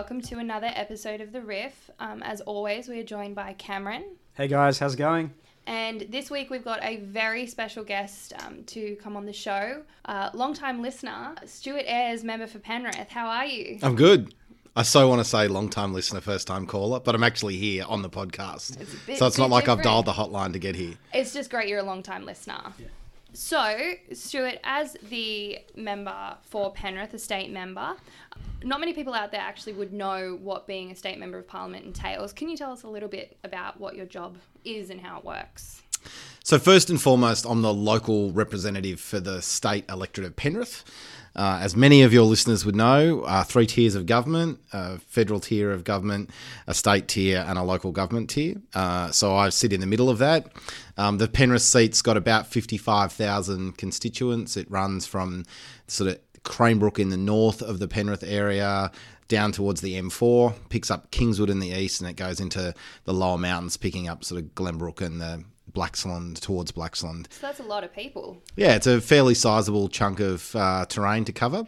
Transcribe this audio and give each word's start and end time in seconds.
everyone, 0.00 0.16
and 0.16 0.22
welcome 0.22 0.30
to 0.30 0.38
another 0.40 0.70
episode 0.74 1.20
of 1.20 1.32
The 1.32 1.42
Riff. 1.42 1.90
Um, 1.98 2.22
as 2.22 2.40
always, 2.42 2.88
we 2.88 2.98
are 3.00 3.04
joined 3.04 3.34
by 3.34 3.52
Cameron. 3.54 4.04
Hey 4.34 4.48
guys, 4.48 4.78
how's 4.78 4.94
it 4.94 4.98
going? 4.98 5.32
And 5.66 6.02
this 6.02 6.30
week 6.30 6.48
we've 6.50 6.64
got 6.64 6.82
a 6.82 6.96
very 6.98 7.46
special 7.46 7.84
guest 7.84 8.32
um, 8.44 8.64
to 8.64 8.96
come 8.96 9.16
on 9.16 9.26
the 9.26 9.32
show. 9.32 9.82
Uh, 10.06 10.30
long-time 10.32 10.80
listener, 10.80 11.34
Stuart 11.44 11.84
Ayres, 11.86 12.24
member 12.24 12.46
for 12.46 12.58
Penrith. 12.58 13.10
How 13.10 13.26
are 13.28 13.44
you? 13.44 13.78
I'm 13.82 13.94
good. 13.94 14.34
I 14.74 14.82
so 14.82 15.08
want 15.08 15.20
to 15.20 15.24
say 15.24 15.48
long 15.48 15.68
time 15.68 15.92
listener, 15.92 16.20
first 16.20 16.46
time 16.46 16.66
caller, 16.66 17.00
but 17.00 17.14
I'm 17.14 17.24
actually 17.24 17.56
here 17.56 17.84
on 17.86 18.02
the 18.02 18.10
podcast. 18.10 18.80
It's 18.80 18.94
bit- 19.06 19.18
so 19.18 19.26
it's 19.26 19.36
not 19.38 19.46
bit 19.46 19.52
like 19.52 19.68
I've 19.68 19.82
dialed 19.82 20.06
the 20.06 20.12
hotline 20.12 20.52
to 20.54 20.58
get 20.58 20.76
here. 20.76 20.94
It's 21.12 21.32
just 21.34 21.50
great 21.50 21.68
you're 21.68 21.80
a 21.80 21.82
long-time 21.82 22.24
listener. 22.24 22.60
So, 23.32 23.92
Stuart, 24.12 24.58
as 24.64 24.96
the 25.08 25.60
member 25.76 26.36
for 26.42 26.72
Penrith, 26.72 27.14
a 27.14 27.18
state 27.18 27.50
member, 27.50 27.96
not 28.64 28.80
many 28.80 28.92
people 28.92 29.14
out 29.14 29.30
there 29.30 29.40
actually 29.40 29.74
would 29.74 29.92
know 29.92 30.38
what 30.42 30.66
being 30.66 30.90
a 30.90 30.94
state 30.96 31.18
member 31.18 31.38
of 31.38 31.46
parliament 31.46 31.84
entails. 31.84 32.32
Can 32.32 32.48
you 32.48 32.56
tell 32.56 32.72
us 32.72 32.82
a 32.82 32.88
little 32.88 33.08
bit 33.08 33.38
about 33.44 33.80
what 33.80 33.94
your 33.94 34.06
job 34.06 34.36
is 34.64 34.90
and 34.90 35.00
how 35.00 35.18
it 35.18 35.24
works? 35.24 35.82
So, 36.42 36.58
first 36.58 36.90
and 36.90 37.00
foremost, 37.00 37.44
I'm 37.48 37.62
the 37.62 37.72
local 37.72 38.32
representative 38.32 39.00
for 39.00 39.20
the 39.20 39.40
state 39.42 39.84
electorate 39.88 40.26
of 40.26 40.36
Penrith. 40.36 40.84
Uh, 41.36 41.58
as 41.62 41.76
many 41.76 42.02
of 42.02 42.12
your 42.12 42.24
listeners 42.24 42.64
would 42.64 42.74
know, 42.74 43.22
uh, 43.22 43.44
three 43.44 43.66
tiers 43.66 43.94
of 43.94 44.06
government 44.06 44.58
a 44.72 44.98
federal 44.98 45.40
tier 45.40 45.70
of 45.70 45.84
government, 45.84 46.30
a 46.66 46.74
state 46.74 47.08
tier, 47.08 47.44
and 47.46 47.58
a 47.58 47.62
local 47.62 47.92
government 47.92 48.30
tier. 48.30 48.56
Uh, 48.74 49.10
so 49.10 49.36
I 49.36 49.48
sit 49.48 49.72
in 49.72 49.80
the 49.80 49.86
middle 49.86 50.10
of 50.10 50.18
that. 50.18 50.52
Um, 50.96 51.18
the 51.18 51.28
Penrith 51.28 51.62
seat's 51.62 52.02
got 52.02 52.16
about 52.16 52.46
55,000 52.46 53.76
constituents. 53.76 54.56
It 54.56 54.70
runs 54.70 55.06
from 55.06 55.44
sort 55.86 56.10
of 56.10 56.18
Cranebrook 56.42 56.98
in 56.98 57.10
the 57.10 57.16
north 57.16 57.62
of 57.62 57.78
the 57.78 57.88
Penrith 57.88 58.24
area 58.24 58.90
down 59.30 59.52
towards 59.52 59.80
the 59.80 59.94
M4, 59.94 60.54
picks 60.68 60.90
up 60.90 61.10
Kingswood 61.12 61.48
in 61.48 61.60
the 61.60 61.68
east, 61.68 62.00
and 62.00 62.10
it 62.10 62.16
goes 62.16 62.40
into 62.40 62.74
the 63.04 63.14
lower 63.14 63.38
mountains, 63.38 63.76
picking 63.76 64.08
up 64.08 64.24
sort 64.24 64.42
of 64.42 64.54
Glenbrook 64.54 65.00
and 65.00 65.20
the 65.20 65.44
Blaxland 65.72 66.40
towards 66.40 66.72
Blaxland. 66.72 67.32
So 67.32 67.46
that's 67.46 67.60
a 67.60 67.64
lot 67.64 67.84
of 67.84 67.92
people. 67.92 68.42
Yeah, 68.56 68.74
it's 68.74 68.86
a 68.86 69.00
fairly 69.00 69.34
sizable 69.34 69.88
chunk 69.88 70.20
of 70.20 70.54
uh, 70.54 70.86
terrain 70.86 71.24
to 71.24 71.32
cover. 71.32 71.64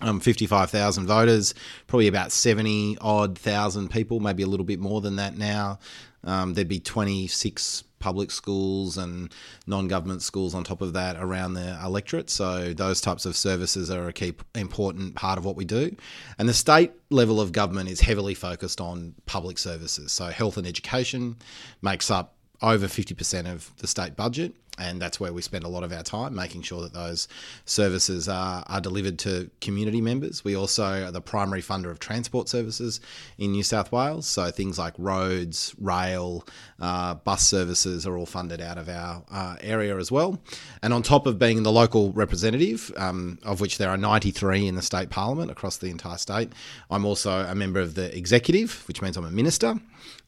Um, 0.00 0.18
55,000 0.18 1.06
voters, 1.06 1.54
probably 1.86 2.08
about 2.08 2.32
70 2.32 2.98
odd 3.00 3.38
thousand 3.38 3.90
people, 3.90 4.18
maybe 4.18 4.42
a 4.42 4.46
little 4.46 4.66
bit 4.66 4.80
more 4.80 5.00
than 5.00 5.16
that 5.16 5.38
now. 5.38 5.78
Um, 6.24 6.54
there'd 6.54 6.68
be 6.68 6.80
26 6.80 7.84
public 8.04 8.30
schools 8.30 8.98
and 8.98 9.32
non 9.66 9.88
government 9.88 10.20
schools 10.20 10.54
on 10.54 10.62
top 10.62 10.82
of 10.82 10.92
that 10.92 11.16
around 11.16 11.54
the 11.54 11.78
electorate. 11.82 12.28
So, 12.28 12.74
those 12.74 13.00
types 13.00 13.24
of 13.24 13.34
services 13.34 13.90
are 13.90 14.08
a 14.08 14.12
key 14.12 14.34
important 14.54 15.14
part 15.14 15.38
of 15.38 15.44
what 15.46 15.56
we 15.56 15.64
do. 15.64 15.96
And 16.38 16.46
the 16.46 16.54
state 16.54 16.92
level 17.10 17.40
of 17.40 17.52
government 17.52 17.88
is 17.88 18.02
heavily 18.02 18.34
focused 18.34 18.80
on 18.80 19.14
public 19.24 19.56
services. 19.56 20.12
So, 20.12 20.26
health 20.26 20.58
and 20.58 20.66
education 20.66 21.36
makes 21.80 22.10
up 22.10 22.33
over 22.64 22.86
50% 22.86 23.52
of 23.52 23.70
the 23.78 23.86
state 23.86 24.16
budget. 24.16 24.54
And 24.76 25.00
that's 25.00 25.20
where 25.20 25.32
we 25.32 25.40
spend 25.40 25.64
a 25.64 25.68
lot 25.68 25.84
of 25.84 25.92
our 25.92 26.02
time 26.02 26.34
making 26.34 26.62
sure 26.62 26.82
that 26.82 26.92
those 26.92 27.28
services 27.64 28.28
are, 28.28 28.64
are 28.66 28.80
delivered 28.80 29.18
to 29.20 29.50
community 29.60 30.00
members. 30.00 30.44
We 30.44 30.56
also 30.56 31.04
are 31.04 31.12
the 31.12 31.20
primary 31.20 31.62
funder 31.62 31.90
of 31.90 32.00
transport 32.00 32.48
services 32.48 33.00
in 33.38 33.52
New 33.52 33.62
South 33.62 33.92
Wales. 33.92 34.26
So 34.26 34.50
things 34.50 34.78
like 34.78 34.94
roads, 34.98 35.74
rail, 35.80 36.44
uh, 36.80 37.14
bus 37.14 37.46
services 37.46 38.04
are 38.04 38.16
all 38.16 38.26
funded 38.26 38.60
out 38.60 38.78
of 38.78 38.88
our 38.88 39.22
uh, 39.30 39.56
area 39.60 39.96
as 39.96 40.10
well. 40.10 40.42
And 40.82 40.92
on 40.92 41.02
top 41.02 41.26
of 41.26 41.38
being 41.38 41.62
the 41.62 41.72
local 41.72 42.12
representative, 42.12 42.90
um, 42.96 43.38
of 43.44 43.60
which 43.60 43.78
there 43.78 43.90
are 43.90 43.96
93 43.96 44.66
in 44.66 44.74
the 44.74 44.82
state 44.82 45.08
parliament 45.08 45.52
across 45.52 45.76
the 45.76 45.88
entire 45.88 46.18
state, 46.18 46.52
I'm 46.90 47.04
also 47.04 47.46
a 47.46 47.54
member 47.54 47.78
of 47.78 47.94
the 47.94 48.16
executive, 48.16 48.82
which 48.88 49.00
means 49.00 49.16
I'm 49.16 49.24
a 49.24 49.30
minister. 49.30 49.76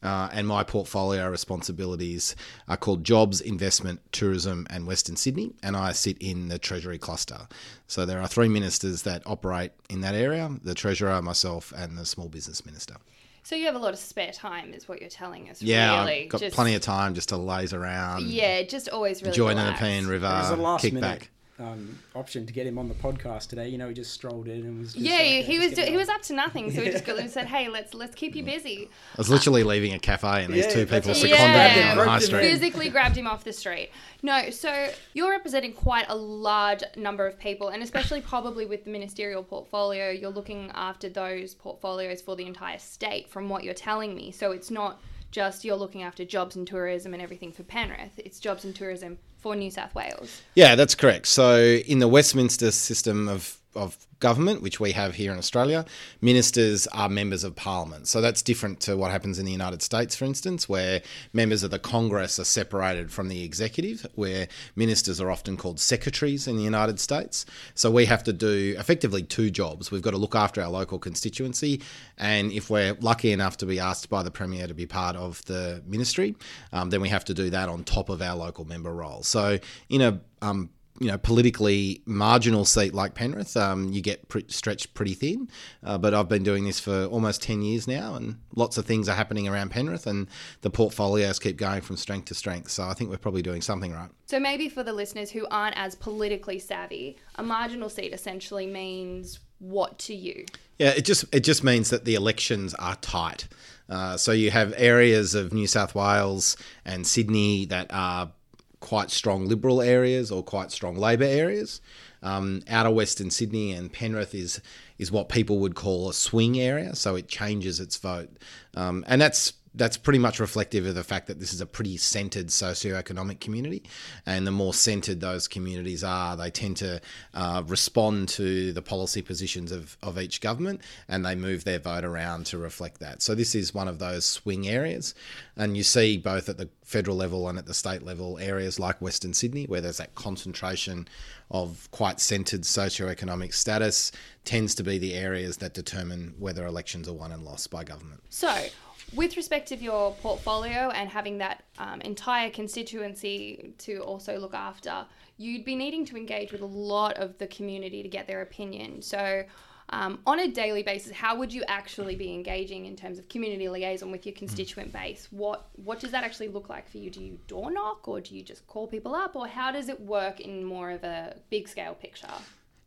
Uh, 0.03 0.29
and 0.31 0.47
my 0.47 0.63
portfolio 0.63 1.29
responsibilities 1.29 2.35
are 2.67 2.77
called 2.77 3.03
Jobs, 3.03 3.41
Investment, 3.41 3.99
Tourism, 4.11 4.36
and 4.45 4.85
Western 4.85 5.15
Sydney. 5.15 5.53
And 5.63 5.75
I 5.75 5.91
sit 5.93 6.17
in 6.19 6.49
the 6.49 6.59
Treasury 6.59 6.97
cluster. 6.97 7.47
So 7.87 8.05
there 8.05 8.21
are 8.21 8.27
three 8.27 8.49
ministers 8.49 9.01
that 9.03 9.23
operate 9.25 9.71
in 9.89 10.01
that 10.01 10.15
area 10.15 10.49
the 10.63 10.75
Treasurer, 10.75 11.21
myself, 11.21 11.73
and 11.75 11.97
the 11.97 12.05
Small 12.05 12.29
Business 12.29 12.65
Minister. 12.65 12.95
So 13.43 13.55
you 13.55 13.65
have 13.67 13.75
a 13.75 13.79
lot 13.79 13.93
of 13.93 13.99
spare 13.99 14.33
time, 14.33 14.73
is 14.73 14.89
what 14.89 14.99
you're 14.99 15.09
telling 15.09 15.49
us. 15.49 15.61
Yeah, 15.61 16.01
really. 16.01 16.23
I've 16.23 16.29
got 16.29 16.41
Just- 16.41 16.55
plenty 16.55 16.75
of 16.75 16.81
time 16.81 17.13
just 17.13 17.29
to 17.29 17.37
laze 17.37 17.73
around, 17.73 18.23
Yeah, 18.27 18.63
just 18.63 18.89
always 18.89 19.21
really 19.21 19.29
enjoy 19.29 19.53
the 19.53 19.61
relaxed. 19.61 19.81
Nepean 19.81 20.07
River, 20.07 20.25
it 20.25 20.29
was 20.29 20.49
a 20.49 20.55
last 20.57 20.81
kick 20.81 20.93
minute 20.93 21.07
back. 21.07 21.29
Um, 21.59 21.97
option 22.15 22.45
to 22.45 22.53
get 22.53 22.67
him 22.67 22.77
on 22.77 22.87
the 22.87 22.93
podcast 22.95 23.47
today. 23.49 23.67
You 23.67 23.77
know, 23.77 23.87
he 23.87 23.93
just 23.93 24.13
strolled 24.13 24.47
in 24.47 24.59
and 24.65 24.79
was. 24.79 24.93
Just 24.93 25.03
Yeah, 25.05 25.15
like, 25.17 25.45
he 25.45 25.57
was 25.59 25.73
do- 25.73 25.81
he 25.81 25.97
was 25.97 26.07
up 26.09 26.21
to 26.23 26.33
nothing, 26.33 26.71
so 26.71 26.81
we 26.81 26.89
just 26.91 27.03
got, 27.05 27.17
we 27.21 27.27
said, 27.27 27.47
"Hey, 27.47 27.67
let's 27.67 27.93
let's 27.93 28.13
keep 28.15 28.35
you 28.35 28.43
busy." 28.43 28.89
I 29.15 29.17
was 29.17 29.29
literally 29.29 29.63
leaving 29.63 29.93
a 29.93 29.99
cafe, 29.99 30.43
and 30.43 30.53
these 30.53 30.65
Yeah, 30.65 30.71
two 30.73 30.85
people 30.85 31.09
what- 31.09 31.17
seconded 31.17 31.39
Yeah. 31.39 31.75
me 31.75 31.89
on 31.91 31.97
the 31.97 32.05
high 32.05 32.19
street. 32.19 32.41
Physically 32.41 32.89
grabbed 32.89 33.15
him 33.15 33.27
off 33.27 33.43
the 33.43 33.53
street. 33.53 33.89
No, 34.21 34.49
so 34.49 34.89
you're 35.13 35.31
representing 35.31 35.73
quite 35.73 36.05
a 36.09 36.15
large 36.15 36.83
number 36.95 37.25
of 37.25 37.39
people, 37.39 37.69
and 37.69 37.81
especially 37.81 38.21
probably 38.21 38.65
with 38.65 38.83
the 38.83 38.89
ministerial 38.91 39.43
portfolio, 39.43 40.09
you're 40.09 40.29
looking 40.31 40.71
after 40.75 41.09
those 41.09 41.53
portfolios 41.55 42.21
for 42.21 42.35
the 42.35 42.45
entire 42.45 42.79
state, 42.79 43.29
from 43.29 43.49
what 43.49 43.63
you're 43.63 43.73
telling 43.73 44.15
me. 44.15 44.31
So 44.31 44.51
it's 44.51 44.69
not 44.71 45.01
just 45.31 45.65
you're 45.65 45.75
looking 45.75 46.03
after 46.03 46.23
jobs 46.23 46.55
and 46.55 46.65
tourism 46.65 47.13
and 47.13 47.21
everything 47.21 47.51
for 47.51 47.63
Penrith. 47.63 48.17
It's 48.17 48.39
jobs 48.39 48.63
and 48.63 48.73
tourism 48.75 49.17
for 49.47 49.55
New 49.55 49.71
South 49.71 49.95
Wales. 49.95 50.41
Yeah, 50.55 50.75
that's 50.75 50.95
correct. 50.95 51.27
So, 51.27 51.57
in 51.61 51.99
the 51.99 52.07
Westminster 52.07 52.71
system 52.71 53.29
of, 53.29 53.57
of 53.77 54.07
government, 54.19 54.61
which 54.61 54.79
we 54.79 54.93
have 54.93 55.15
here 55.15 55.31
in 55.31 55.37
Australia, 55.37 55.85
ministers 56.21 56.87
are 56.87 57.07
members 57.07 57.43
of 57.43 57.55
parliament. 57.55 58.07
So, 58.07 58.19
that's 58.19 58.41
different 58.41 58.79
to 58.81 58.97
what 58.97 59.11
happens 59.11 59.37
in 59.37 59.45
the 59.45 59.51
United 59.51 59.81
States, 59.81 60.15
for 60.15 60.25
instance, 60.25 60.67
where 60.67 61.01
members 61.33 61.63
of 61.63 61.71
the 61.71 61.79
Congress 61.79 62.39
are 62.39 62.43
separated 62.43 63.11
from 63.11 63.27
the 63.27 63.43
executive, 63.43 64.07
where 64.15 64.47
ministers 64.75 65.21
are 65.21 65.29
often 65.29 65.57
called 65.57 65.79
secretaries 65.79 66.47
in 66.47 66.57
the 66.57 66.63
United 66.63 66.99
States. 66.99 67.45
So, 67.75 67.91
we 67.91 68.05
have 68.05 68.23
to 68.23 68.33
do 68.33 68.75
effectively 68.77 69.23
two 69.23 69.51
jobs. 69.51 69.91
We've 69.91 70.01
got 70.01 70.11
to 70.11 70.17
look 70.17 70.35
after 70.35 70.61
our 70.61 70.69
local 70.69 70.99
constituency, 70.99 71.81
and 72.17 72.51
if 72.51 72.69
we're 72.69 72.95
lucky 73.01 73.31
enough 73.31 73.57
to 73.57 73.65
be 73.65 73.79
asked 73.79 74.09
by 74.09 74.23
the 74.23 74.31
Premier 74.31 74.67
to 74.67 74.73
be 74.73 74.85
part 74.85 75.15
of 75.15 75.45
the 75.45 75.83
ministry, 75.85 76.35
um, 76.73 76.89
then 76.89 77.01
we 77.01 77.09
have 77.09 77.25
to 77.25 77.33
do 77.33 77.49
that 77.51 77.69
on 77.69 77.83
top 77.83 78.09
of 78.09 78.21
our 78.21 78.35
local 78.35 78.65
member 78.65 78.93
role. 78.93 79.21
So, 79.23 79.59
in 79.89 80.01
a 80.01 80.21
um, 80.41 80.69
you 80.99 81.07
know, 81.07 81.17
politically 81.17 82.01
marginal 82.05 82.65
seat 82.65 82.93
like 82.93 83.13
Penrith, 83.13 83.55
um, 83.55 83.91
you 83.91 84.01
get 84.01 84.27
pre- 84.29 84.45
stretched 84.47 84.93
pretty 84.93 85.13
thin. 85.13 85.49
Uh, 85.83 85.97
but 85.97 86.13
I've 86.13 86.29
been 86.29 86.43
doing 86.43 86.65
this 86.65 86.79
for 86.79 87.05
almost 87.05 87.41
10 87.43 87.61
years 87.61 87.87
now, 87.87 88.15
and 88.15 88.37
lots 88.55 88.77
of 88.77 88.85
things 88.85 89.07
are 89.07 89.15
happening 89.15 89.47
around 89.47 89.69
Penrith, 89.69 90.07
and 90.07 90.27
the 90.61 90.69
portfolios 90.69 91.39
keep 91.39 91.57
going 91.57 91.81
from 91.81 91.97
strength 91.97 92.25
to 92.25 92.33
strength. 92.33 92.71
So 92.71 92.83
I 92.83 92.93
think 92.93 93.09
we're 93.09 93.17
probably 93.17 93.41
doing 93.41 93.61
something 93.61 93.93
right. 93.93 94.09
So 94.25 94.39
maybe 94.39 94.69
for 94.69 94.83
the 94.83 94.93
listeners 94.93 95.31
who 95.31 95.45
aren't 95.51 95.77
as 95.77 95.95
politically 95.95 96.59
savvy, 96.59 97.17
a 97.35 97.43
marginal 97.43 97.89
seat 97.89 98.13
essentially 98.13 98.65
means 98.65 99.39
what 99.59 99.97
to 99.99 100.13
you? 100.13 100.45
Yeah, 100.77 100.89
it 100.89 101.05
just 101.05 101.25
it 101.33 101.41
just 101.41 101.63
means 101.63 101.89
that 101.89 102.05
the 102.05 102.15
elections 102.15 102.73
are 102.75 102.95
tight. 102.97 103.47
Uh, 103.89 104.17
so 104.17 104.31
you 104.31 104.51
have 104.51 104.73
areas 104.77 105.33
of 105.33 105.53
New 105.53 105.67
South 105.67 105.95
Wales 105.95 106.57
and 106.85 107.07
Sydney 107.07 107.65
that 107.65 107.87
are 107.89 108.31
quite 108.79 109.11
strong 109.11 109.47
Liberal 109.47 109.81
areas 109.81 110.31
or 110.31 110.43
quite 110.43 110.71
strong 110.71 110.95
Labor 110.95 111.25
areas. 111.25 111.81
Um, 112.23 112.63
outer 112.67 112.89
Western 112.89 113.29
Sydney 113.29 113.73
and 113.73 113.91
Penrith 113.91 114.33
is 114.33 114.59
is 114.97 115.11
what 115.11 115.29
people 115.29 115.59
would 115.59 115.75
call 115.75 116.09
a 116.09 116.13
swing 116.13 116.59
area, 116.59 116.95
so 116.95 117.15
it 117.15 117.27
changes 117.27 117.79
its 117.79 117.97
vote, 117.97 118.29
um, 118.73 119.05
and 119.07 119.21
that's 119.21 119.53
that's 119.77 119.97
pretty 119.97 120.19
much 120.19 120.39
reflective 120.39 120.85
of 120.85 120.95
the 120.95 121.03
fact 121.03 121.27
that 121.27 121.39
this 121.39 121.53
is 121.53 121.61
a 121.61 121.65
pretty 121.65 121.97
centred 121.97 122.47
socioeconomic 122.47 123.39
community, 123.39 123.83
and 124.25 124.45
the 124.45 124.51
more 124.51 124.73
centred 124.73 125.21
those 125.21 125.47
communities 125.47 126.03
are, 126.03 126.35
they 126.35 126.49
tend 126.49 126.77
to 126.77 126.99
uh, 127.33 127.63
respond 127.67 128.29
to 128.29 128.73
the 128.73 128.81
policy 128.81 129.21
positions 129.21 129.71
of, 129.71 129.97
of 130.01 130.19
each 130.19 130.41
government, 130.41 130.81
and 131.07 131.25
they 131.25 131.35
move 131.35 131.63
their 131.63 131.79
vote 131.79 132.03
around 132.03 132.45
to 132.47 132.57
reflect 132.57 132.99
that. 132.99 133.21
So 133.21 133.35
this 133.35 133.55
is 133.55 133.73
one 133.73 133.87
of 133.87 133.99
those 133.99 134.25
swing 134.25 134.67
areas, 134.67 135.13
and 135.55 135.77
you 135.77 135.83
see 135.83 136.17
both 136.17 136.49
at 136.49 136.57
the 136.57 136.69
federal 136.83 137.17
level 137.17 137.47
and 137.47 137.57
at 137.57 137.65
the 137.65 137.73
state 137.73 138.03
level 138.03 138.39
areas 138.39 138.79
like 138.79 139.01
Western 139.01 139.33
Sydney, 139.33 139.65
where 139.65 139.81
there's 139.81 139.97
that 139.97 140.15
concentration 140.15 141.07
of 141.51 141.89
quite 141.91 142.19
centred 142.19 142.61
socioeconomic 142.61 143.53
status, 143.53 144.11
tends 144.43 144.73
to 144.75 144.83
be 144.83 144.97
the 144.97 145.13
areas 145.13 145.57
that 145.57 145.73
determine 145.73 146.33
whether 146.39 146.65
elections 146.65 147.07
are 147.07 147.13
won 147.13 147.31
and 147.31 147.43
lost 147.43 147.69
by 147.69 147.83
government. 147.83 148.21
So, 148.29 148.67
with 149.13 149.37
respect 149.37 149.71
of 149.71 149.81
your 149.81 150.13
portfolio 150.15 150.89
and 150.89 151.09
having 151.09 151.37
that 151.37 151.63
um, 151.77 152.01
entire 152.01 152.49
constituency 152.49 153.73
to 153.79 153.99
also 153.99 154.37
look 154.37 154.53
after, 154.53 155.05
you'd 155.37 155.63
be 155.63 155.75
needing 155.75 156.05
to 156.05 156.17
engage 156.17 156.51
with 156.51 156.61
a 156.61 156.65
lot 156.65 157.15
of 157.17 157.37
the 157.37 157.47
community 157.47 158.03
to 158.03 158.09
get 158.09 158.27
their 158.27 158.41
opinion. 158.41 159.01
So, 159.01 159.43
um, 159.89 160.19
on 160.25 160.41
a 160.41 160.49
daily 160.49 160.83
basis, 160.83 161.13
how 161.13 161.37
would 161.37 161.53
you 161.53 161.63
actually 161.69 162.15
be 162.15 162.33
engaging 162.33 162.87
in 162.87 162.97
terms 162.97 163.17
of 163.17 163.29
community 163.29 163.69
liaison 163.69 164.11
with 164.11 164.25
your 164.25 164.35
constituent 164.35 164.91
base? 164.91 165.29
What 165.31 165.69
what 165.77 166.01
does 166.01 166.11
that 166.11 166.25
actually 166.25 166.49
look 166.49 166.67
like 166.67 166.89
for 166.89 166.97
you? 166.97 167.09
Do 167.09 167.21
you 167.21 167.39
door 167.47 167.71
knock 167.71 168.05
or 168.05 168.19
do 168.19 168.35
you 168.35 168.43
just 168.43 168.67
call 168.67 168.87
people 168.87 169.15
up, 169.15 169.37
or 169.37 169.47
how 169.47 169.71
does 169.71 169.87
it 169.87 170.01
work 170.01 170.41
in 170.41 170.65
more 170.65 170.91
of 170.91 171.05
a 171.05 171.37
big 171.49 171.69
scale 171.69 171.93
picture? 171.93 172.27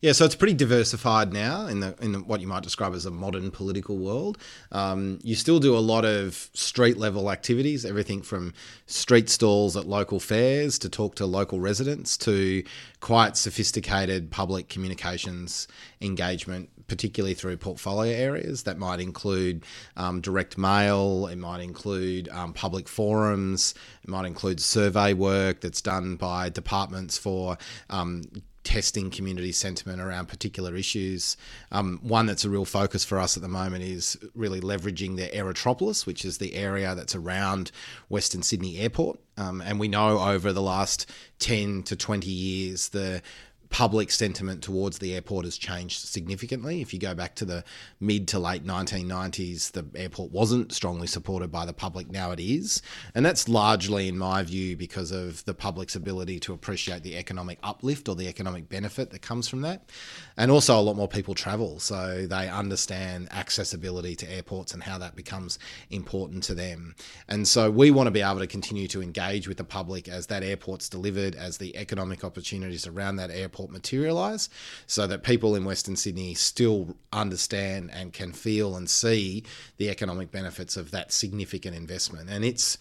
Yeah, 0.02 0.12
so 0.12 0.24
it's 0.24 0.34
pretty 0.34 0.54
diversified 0.54 1.30
now 1.30 1.66
in 1.66 1.80
the 1.80 1.94
in 2.00 2.14
what 2.26 2.40
you 2.40 2.46
might 2.46 2.62
describe 2.62 2.94
as 2.94 3.04
a 3.04 3.10
modern 3.10 3.50
political 3.50 3.98
world. 3.98 4.38
Um, 4.72 5.18
you 5.22 5.34
still 5.34 5.60
do 5.60 5.76
a 5.76 5.78
lot 5.78 6.06
of 6.06 6.48
street 6.54 6.96
level 6.96 7.30
activities, 7.30 7.84
everything 7.84 8.22
from 8.22 8.54
street 8.86 9.28
stalls 9.28 9.76
at 9.76 9.86
local 9.86 10.18
fairs 10.18 10.78
to 10.78 10.88
talk 10.88 11.16
to 11.16 11.26
local 11.26 11.60
residents 11.60 12.16
to 12.18 12.62
quite 13.00 13.36
sophisticated 13.36 14.30
public 14.30 14.70
communications 14.70 15.68
engagement, 16.00 16.70
particularly 16.86 17.34
through 17.34 17.58
portfolio 17.58 18.16
areas. 18.16 18.62
That 18.62 18.78
might 18.78 19.00
include 19.00 19.66
um, 19.98 20.22
direct 20.22 20.56
mail, 20.56 21.26
it 21.26 21.36
might 21.36 21.60
include 21.60 22.30
um, 22.30 22.54
public 22.54 22.88
forums, 22.88 23.74
it 24.02 24.08
might 24.08 24.24
include 24.24 24.60
survey 24.60 25.12
work 25.12 25.60
that's 25.60 25.82
done 25.82 26.16
by 26.16 26.48
departments 26.48 27.18
for 27.18 27.58
um, 27.90 28.22
testing 28.62 29.10
community 29.10 29.52
sentiment 29.52 30.00
around 30.00 30.28
particular 30.28 30.74
issues. 30.76 31.36
Um, 31.72 31.98
one 32.02 32.26
that's 32.26 32.44
a 32.44 32.50
real 32.50 32.64
focus 32.64 33.04
for 33.04 33.18
us 33.18 33.36
at 33.36 33.42
the 33.42 33.48
moment 33.48 33.84
is 33.84 34.18
really 34.34 34.60
leveraging 34.60 35.16
the 35.16 35.28
Aerotropolis, 35.28 36.06
which 36.06 36.24
is 36.24 36.38
the 36.38 36.54
area 36.54 36.94
that's 36.94 37.14
around 37.14 37.72
Western 38.08 38.42
Sydney 38.42 38.78
Airport. 38.78 39.18
Um, 39.36 39.62
and 39.62 39.80
we 39.80 39.88
know 39.88 40.18
over 40.18 40.52
the 40.52 40.62
last 40.62 41.10
10 41.38 41.84
to 41.84 41.96
20 41.96 42.28
years, 42.28 42.90
the 42.90 43.22
public 43.70 44.10
sentiment 44.10 44.62
towards 44.62 44.98
the 44.98 45.14
airport 45.14 45.44
has 45.44 45.56
changed 45.56 46.00
significantly. 46.00 46.82
If 46.82 46.92
you 46.92 46.98
go 46.98 47.14
back 47.14 47.36
to 47.36 47.44
the 47.44 47.64
mid 48.00 48.26
to 48.28 48.38
late 48.38 48.64
1990s, 48.64 49.72
the 49.72 49.86
airport 49.94 50.32
wasn't 50.32 50.72
strongly 50.72 51.06
supported 51.06 51.52
by 51.52 51.64
the 51.64 51.72
public. 51.72 52.10
Now 52.10 52.32
it 52.32 52.40
is. 52.40 52.82
And 53.14 53.24
that's 53.24 53.48
largely, 53.48 54.08
in 54.08 54.18
my 54.18 54.42
view, 54.42 54.76
because 54.76 55.12
of 55.12 55.44
the 55.44 55.54
public's 55.54 55.94
ability 55.94 56.40
to 56.40 56.52
appreciate 56.52 57.04
the 57.04 57.16
economic 57.16 57.58
uplift 57.62 58.08
or 58.08 58.16
the 58.16 58.26
economic 58.26 58.68
benefit 58.68 59.10
that 59.10 59.22
comes 59.22 59.48
from 59.48 59.62
that. 59.62 59.88
And 60.36 60.50
also, 60.50 60.78
a 60.78 60.82
lot 60.82 60.96
more 60.96 61.08
people 61.08 61.34
travel. 61.34 61.78
So 61.78 62.26
they 62.26 62.48
understand 62.48 63.28
accessibility 63.30 64.16
to 64.16 64.30
airports 64.30 64.74
and 64.74 64.82
how 64.82 64.98
that 64.98 65.14
becomes 65.14 65.60
important 65.90 66.42
to 66.44 66.54
them. 66.54 66.96
And 67.28 67.46
so 67.46 67.70
we 67.70 67.92
want 67.92 68.08
to 68.08 68.10
be 68.10 68.22
able 68.22 68.40
to 68.40 68.48
continue 68.48 68.88
to 68.88 69.00
engage 69.00 69.46
with 69.46 69.58
the 69.58 69.64
public 69.64 70.08
as 70.08 70.26
that 70.26 70.42
airport's 70.42 70.88
delivered, 70.88 71.36
as 71.36 71.58
the 71.58 71.76
economic 71.76 72.24
opportunities 72.24 72.86
around 72.88 73.16
that 73.16 73.30
airport 73.30 73.59
airport 73.60 73.70
materialise 73.70 74.48
so 74.86 75.06
that 75.06 75.22
people 75.22 75.54
in 75.54 75.64
Western 75.64 75.96
Sydney 75.96 76.34
still 76.34 76.96
understand 77.12 77.90
and 77.92 78.12
can 78.12 78.32
feel 78.32 78.76
and 78.76 78.88
see 78.88 79.44
the 79.76 79.88
economic 79.88 80.30
benefits 80.30 80.76
of 80.76 80.90
that 80.90 81.12
significant 81.12 81.76
investment. 81.76 82.28
And 82.30 82.44
it's 82.44 82.78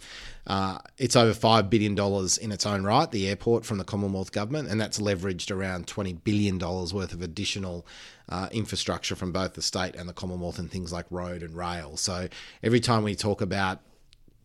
uh, 0.48 0.80
it's 0.98 1.16
over 1.16 1.34
$5 1.34 1.70
billion 1.70 1.98
in 2.42 2.52
its 2.52 2.66
own 2.66 2.84
right, 2.84 3.12
the 3.12 3.28
airport 3.28 3.66
from 3.66 3.78
the 3.78 3.84
Commonwealth 3.84 4.32
Government, 4.32 4.68
and 4.68 4.82
that's 4.82 5.00
leveraged 5.00 5.56
around 5.56 5.86
$20 5.86 6.24
billion 6.24 6.58
worth 6.58 7.14
of 7.14 7.22
additional 7.22 7.86
uh, 8.30 8.48
infrastructure 8.52 9.16
from 9.16 9.32
both 9.32 9.54
the 9.54 9.62
state 9.62 9.96
and 9.96 10.10
the 10.10 10.14
Commonwealth 10.14 10.58
and 10.58 10.72
things 10.72 10.92
like 10.92 11.06
road 11.12 11.44
and 11.44 11.56
rail. 11.56 11.98
So 11.98 12.30
every 12.64 12.80
time 12.80 13.04
we 13.04 13.16
talk 13.16 13.42
about 13.42 13.80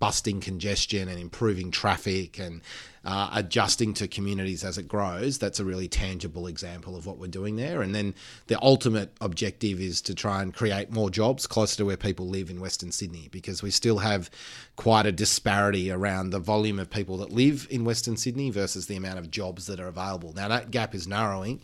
busting 0.05 0.39
congestion 0.39 1.09
and 1.09 1.19
improving 1.19 1.71
traffic 1.71 2.39
and 2.39 2.61
uh, 3.07 3.31
adjusting 3.33 3.95
to 3.95 4.07
communities 4.07 4.63
as 4.63 4.77
it 4.77 4.87
grows, 4.87 5.39
that's 5.39 5.59
a 5.59 5.65
really 5.65 5.89
tangible 5.89 6.47
example 6.47 6.95
of 6.95 7.07
what 7.07 7.17
we're 7.17 7.27
doing 7.27 7.57
there. 7.57 7.81
And 7.81 7.95
then 7.95 8.15
the 8.49 8.63
ultimate 8.63 9.17
objective 9.23 9.81
is 9.81 10.03
to 10.03 10.15
try 10.15 10.43
and 10.43 10.53
create 10.53 10.91
more 10.91 11.09
jobs 11.09 11.47
closer 11.47 11.79
to 11.79 11.87
where 11.87 11.97
people 11.97 12.29
live 12.29 12.51
in 12.51 12.61
Western 12.61 12.93
Sydney 12.93 13.31
because 13.33 13.63
we 13.63 13.71
still 13.71 13.97
have 13.97 14.29
quite 14.77 15.07
a 15.07 15.13
disparity 15.13 15.91
around 15.91 16.29
the 16.29 16.39
volume 16.39 16.79
of 16.79 16.91
people 16.91 17.17
that 17.17 17.33
live 17.33 17.67
in 17.71 17.87
Western 17.87 18.19
Sydney 18.19 18.51
versus 18.51 18.87
the 18.87 18.97
amount 18.97 19.19
of 19.19 19.31
jobs 19.31 19.65
that 19.69 19.81
are 19.81 19.89
available. 19.89 20.35
Now, 20.35 20.49
that 20.49 20.71
gap 20.71 20.95
is 20.95 21.09
narrowing, 21.09 21.63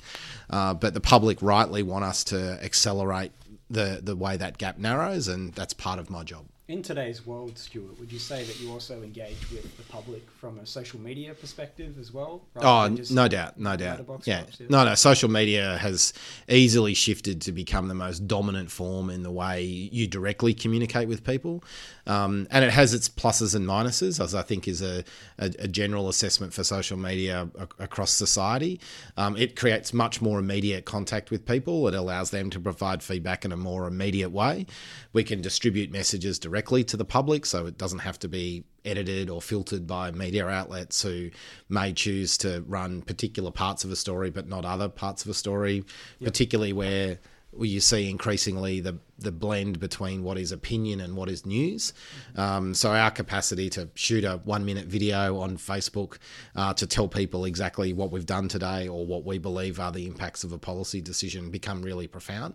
uh, 0.48 0.72
but 0.72 0.94
the 0.94 1.00
public 1.02 1.42
rightly 1.42 1.82
want 1.82 2.06
us 2.06 2.24
to 2.24 2.58
accelerate 2.64 3.32
the, 3.68 4.00
the 4.02 4.16
way 4.16 4.38
that 4.38 4.56
gap 4.56 4.78
narrows, 4.78 5.28
and 5.28 5.52
that's 5.52 5.74
part 5.74 5.98
of 5.98 6.08
my 6.08 6.24
job 6.24 6.46
in 6.70 6.82
today's 6.82 7.26
world, 7.26 7.58
Stuart, 7.58 7.98
would 7.98 8.12
you 8.12 8.20
say 8.20 8.44
that 8.44 8.60
you 8.60 8.70
also 8.70 9.02
engage 9.02 9.50
with 9.50 9.76
the 9.76 9.82
public 9.84 10.22
from 10.30 10.60
a 10.60 10.66
social 10.66 11.00
media 11.00 11.34
perspective 11.34 11.98
as 11.98 12.12
well? 12.12 12.42
Oh, 12.56 12.96
no 13.10 13.26
doubt, 13.26 13.58
no 13.58 13.76
doubt. 13.76 14.06
Yeah. 14.24 14.44
yeah. 14.58 14.66
no, 14.68 14.84
no. 14.84 14.94
Social 14.94 15.28
media 15.28 15.78
has 15.78 16.12
easily 16.48 16.94
shifted 16.94 17.40
to 17.42 17.52
become 17.52 17.88
the 17.88 17.94
most 17.94 18.28
dominant 18.28 18.70
form 18.70 19.10
in 19.10 19.24
the 19.24 19.32
way 19.32 19.62
you 19.64 20.06
directly 20.06 20.54
communicate 20.54 21.08
with 21.08 21.24
people, 21.24 21.64
um, 22.06 22.46
and 22.52 22.64
it 22.64 22.70
has 22.70 22.94
its 22.94 23.08
pluses 23.08 23.56
and 23.56 23.66
minuses, 23.66 24.22
as 24.22 24.32
I 24.32 24.42
think 24.42 24.68
is 24.68 24.80
a, 24.80 25.02
a, 25.38 25.52
a 25.58 25.68
general 25.68 26.08
assessment 26.08 26.54
for 26.54 26.62
social 26.62 26.96
media 26.96 27.48
across 27.80 28.12
society. 28.12 28.80
Um, 29.16 29.36
it 29.36 29.56
creates 29.56 29.92
much 29.92 30.22
more 30.22 30.38
immediate 30.38 30.84
contact 30.84 31.32
with 31.32 31.44
people. 31.44 31.88
It 31.88 31.94
allows 31.94 32.30
them 32.30 32.48
to 32.50 32.60
provide 32.60 33.02
feedback 33.02 33.44
in 33.44 33.50
a 33.50 33.56
more 33.56 33.88
immediate 33.88 34.30
way. 34.30 34.66
We 35.12 35.24
can 35.24 35.40
distribute 35.40 35.90
messages 35.90 36.38
directly 36.38 36.59
directly 36.60 36.84
to 36.84 36.96
the 36.98 37.04
public, 37.06 37.46
so 37.46 37.64
it 37.64 37.78
doesn't 37.78 38.00
have 38.00 38.18
to 38.18 38.28
be 38.28 38.64
edited 38.84 39.30
or 39.30 39.40
filtered 39.40 39.86
by 39.86 40.10
media 40.10 40.46
outlets 40.46 41.00
who 41.02 41.30
may 41.70 41.90
choose 41.90 42.36
to 42.36 42.62
run 42.66 43.00
particular 43.00 43.50
parts 43.50 43.82
of 43.82 43.90
a 43.90 43.96
story 43.96 44.30
but 44.30 44.46
not 44.46 44.66
other 44.66 44.88
parts 44.88 45.24
of 45.24 45.30
a 45.30 45.34
story, 45.34 45.76
yep. 46.18 46.30
particularly 46.30 46.74
where 46.74 47.18
you 47.58 47.80
see 47.80 48.08
increasingly 48.08 48.80
the 48.80 48.98
the 49.18 49.32
blend 49.32 49.78
between 49.78 50.22
what 50.22 50.38
is 50.38 50.50
opinion 50.50 51.00
and 51.00 51.14
what 51.14 51.28
is 51.28 51.44
news. 51.44 51.92
Um, 52.36 52.72
so 52.72 52.92
our 52.92 53.10
capacity 53.10 53.68
to 53.70 53.90
shoot 53.94 54.24
a 54.24 54.38
one 54.44 54.64
minute 54.64 54.86
video 54.86 55.38
on 55.38 55.58
Facebook 55.58 56.16
uh, 56.56 56.72
to 56.74 56.86
tell 56.86 57.06
people 57.06 57.44
exactly 57.44 57.92
what 57.92 58.10
we've 58.10 58.24
done 58.24 58.48
today 58.48 58.88
or 58.88 59.04
what 59.04 59.24
we 59.24 59.36
believe 59.36 59.78
are 59.78 59.92
the 59.92 60.06
impacts 60.06 60.42
of 60.42 60.52
a 60.52 60.58
policy 60.58 61.02
decision 61.02 61.50
become 61.50 61.82
really 61.82 62.06
profound. 62.06 62.54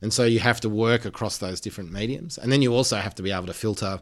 And 0.00 0.10
so 0.12 0.24
you 0.24 0.38
have 0.38 0.60
to 0.62 0.70
work 0.70 1.04
across 1.04 1.36
those 1.38 1.60
different 1.60 1.92
mediums, 1.92 2.38
and 2.38 2.50
then 2.50 2.62
you 2.62 2.72
also 2.74 2.96
have 2.96 3.14
to 3.16 3.22
be 3.22 3.32
able 3.32 3.46
to 3.46 3.54
filter 3.54 4.00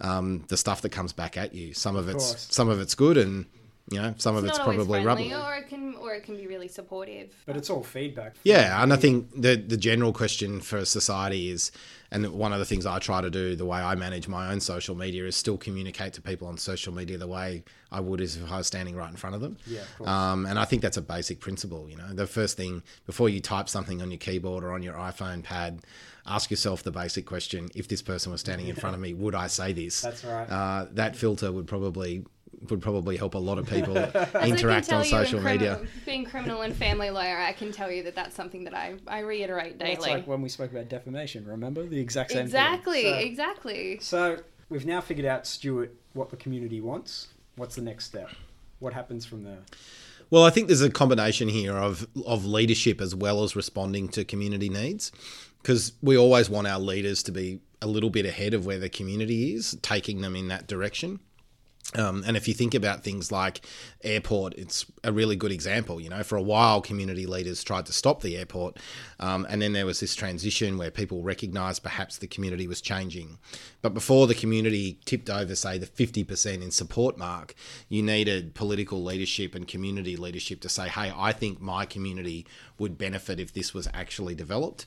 um, 0.00 0.44
the 0.48 0.56
stuff 0.56 0.82
that 0.82 0.90
comes 0.90 1.12
back 1.12 1.36
at 1.36 1.54
you. 1.54 1.74
Some 1.74 1.96
of, 1.96 2.08
of 2.08 2.14
it's 2.14 2.28
course. 2.28 2.48
some 2.50 2.68
of 2.68 2.80
it's 2.80 2.94
good 2.94 3.16
and 3.16 3.46
you 3.90 4.02
know, 4.02 4.14
some 4.18 4.34
it's 4.36 4.42
of 4.42 4.48
it's 4.48 4.58
probably 4.58 5.04
rubbish. 5.04 5.32
Or 5.32 5.54
it 5.54 5.68
can, 5.68 5.94
or 5.94 6.12
it 6.12 6.24
can 6.24 6.36
be 6.36 6.48
really 6.48 6.66
supportive. 6.66 7.32
But 7.46 7.56
it's 7.56 7.70
all 7.70 7.84
feedback. 7.84 8.34
Yeah, 8.42 8.82
and 8.82 8.92
I 8.92 8.96
think 8.96 9.30
the 9.40 9.54
the 9.54 9.76
general 9.76 10.12
question 10.12 10.60
for 10.60 10.84
society 10.84 11.50
is, 11.50 11.70
and 12.10 12.28
one 12.32 12.52
of 12.52 12.58
the 12.58 12.64
things 12.64 12.84
I 12.84 12.98
try 12.98 13.20
to 13.20 13.30
do, 13.30 13.54
the 13.54 13.64
way 13.64 13.78
I 13.78 13.94
manage 13.94 14.26
my 14.26 14.50
own 14.50 14.58
social 14.58 14.96
media, 14.96 15.24
is 15.24 15.36
still 15.36 15.56
communicate 15.56 16.14
to 16.14 16.20
people 16.20 16.48
on 16.48 16.58
social 16.58 16.92
media 16.92 17.16
the 17.16 17.28
way 17.28 17.62
I 17.92 18.00
would 18.00 18.20
as 18.20 18.36
if 18.36 18.50
I 18.50 18.58
was 18.58 18.66
standing 18.66 18.96
right 18.96 19.10
in 19.10 19.16
front 19.16 19.36
of 19.36 19.40
them. 19.40 19.56
Yeah, 19.66 19.82
of 20.00 20.08
um, 20.08 20.46
and 20.46 20.58
I 20.58 20.64
think 20.64 20.82
that's 20.82 20.96
a 20.96 21.02
basic 21.02 21.38
principle. 21.38 21.88
You 21.88 21.96
know, 21.96 22.12
the 22.12 22.26
first 22.26 22.56
thing 22.56 22.82
before 23.06 23.28
you 23.28 23.40
type 23.40 23.68
something 23.68 24.02
on 24.02 24.10
your 24.10 24.18
keyboard 24.18 24.64
or 24.64 24.72
on 24.72 24.82
your 24.82 24.94
iPhone 24.94 25.44
pad, 25.44 25.82
ask 26.26 26.50
yourself 26.50 26.82
the 26.82 26.90
basic 26.90 27.24
question: 27.24 27.68
If 27.76 27.86
this 27.86 28.02
person 28.02 28.32
was 28.32 28.40
standing 28.40 28.66
in 28.66 28.74
front 28.74 28.96
of 28.96 29.00
me, 29.00 29.14
would 29.14 29.36
I 29.36 29.46
say 29.46 29.72
this? 29.72 30.00
That's 30.00 30.24
right. 30.24 30.50
Uh, 30.50 30.86
that 30.90 31.14
filter 31.14 31.52
would 31.52 31.68
probably 31.68 32.24
would 32.70 32.80
probably 32.80 33.16
help 33.16 33.34
a 33.34 33.38
lot 33.38 33.58
of 33.58 33.68
people 33.68 33.96
interact 34.42 34.92
on 34.92 35.04
social 35.04 35.40
media. 35.40 35.80
being 36.04 36.24
criminal 36.24 36.62
and 36.62 36.74
family 36.74 37.10
lawyer, 37.10 37.38
I 37.38 37.52
can 37.52 37.72
tell 37.72 37.90
you 37.90 38.02
that 38.04 38.14
that's 38.14 38.34
something 38.34 38.64
that 38.64 38.74
I, 38.74 38.94
I 39.06 39.20
reiterate 39.20 39.78
daily. 39.78 39.96
Well, 39.98 40.10
like 40.10 40.26
when 40.26 40.42
we 40.42 40.48
spoke 40.48 40.70
about 40.70 40.88
defamation, 40.88 41.46
remember? 41.46 41.84
The 41.86 42.00
exact 42.00 42.30
same 42.30 42.38
thing. 42.38 42.46
Exactly, 42.46 43.02
so, 43.02 43.14
exactly. 43.14 43.98
So 44.00 44.38
we've 44.68 44.86
now 44.86 45.00
figured 45.00 45.26
out, 45.26 45.46
Stuart, 45.46 45.94
what 46.12 46.30
the 46.30 46.36
community 46.36 46.80
wants. 46.80 47.28
What's 47.56 47.76
the 47.76 47.82
next 47.82 48.06
step? 48.06 48.30
What 48.78 48.92
happens 48.92 49.24
from 49.24 49.44
there? 49.44 49.60
Well, 50.30 50.44
I 50.44 50.50
think 50.50 50.66
there's 50.66 50.82
a 50.82 50.90
combination 50.90 51.48
here 51.48 51.76
of, 51.76 52.06
of 52.26 52.44
leadership 52.44 53.00
as 53.00 53.14
well 53.14 53.44
as 53.44 53.54
responding 53.54 54.08
to 54.08 54.24
community 54.24 54.68
needs 54.68 55.12
because 55.62 55.92
we 56.02 56.16
always 56.16 56.50
want 56.50 56.66
our 56.66 56.78
leaders 56.78 57.22
to 57.24 57.32
be 57.32 57.60
a 57.80 57.86
little 57.86 58.10
bit 58.10 58.26
ahead 58.26 58.54
of 58.54 58.66
where 58.66 58.78
the 58.78 58.88
community 58.88 59.54
is, 59.54 59.76
taking 59.82 60.20
them 60.20 60.34
in 60.34 60.48
that 60.48 60.66
direction. 60.66 61.20
Um, 61.94 62.24
and 62.26 62.36
if 62.36 62.48
you 62.48 62.54
think 62.54 62.74
about 62.74 63.04
things 63.04 63.30
like 63.30 63.60
airport, 64.02 64.54
it's 64.54 64.86
a 65.04 65.12
really 65.12 65.36
good 65.36 65.52
example. 65.52 66.00
You 66.00 66.10
know, 66.10 66.24
for 66.24 66.36
a 66.36 66.42
while, 66.42 66.80
community 66.80 67.26
leaders 67.26 67.62
tried 67.62 67.86
to 67.86 67.92
stop 67.92 68.22
the 68.22 68.36
airport, 68.36 68.78
um, 69.20 69.46
and 69.48 69.62
then 69.62 69.72
there 69.72 69.86
was 69.86 70.00
this 70.00 70.16
transition 70.16 70.78
where 70.78 70.90
people 70.90 71.22
recognised 71.22 71.84
perhaps 71.84 72.18
the 72.18 72.26
community 72.26 72.66
was 72.66 72.80
changing. 72.80 73.38
But 73.82 73.94
before 73.94 74.26
the 74.26 74.34
community 74.34 74.98
tipped 75.04 75.30
over, 75.30 75.54
say, 75.54 75.78
the 75.78 75.86
fifty 75.86 76.24
percent 76.24 76.62
in 76.62 76.72
support 76.72 77.16
mark, 77.16 77.54
you 77.88 78.02
needed 78.02 78.54
political 78.54 79.02
leadership 79.02 79.54
and 79.54 79.68
community 79.68 80.16
leadership 80.16 80.60
to 80.62 80.68
say, 80.68 80.88
"Hey, 80.88 81.12
I 81.16 81.32
think 81.32 81.60
my 81.60 81.86
community 81.86 82.46
would 82.78 82.98
benefit 82.98 83.38
if 83.38 83.52
this 83.52 83.72
was 83.72 83.88
actually 83.94 84.34
developed." 84.34 84.86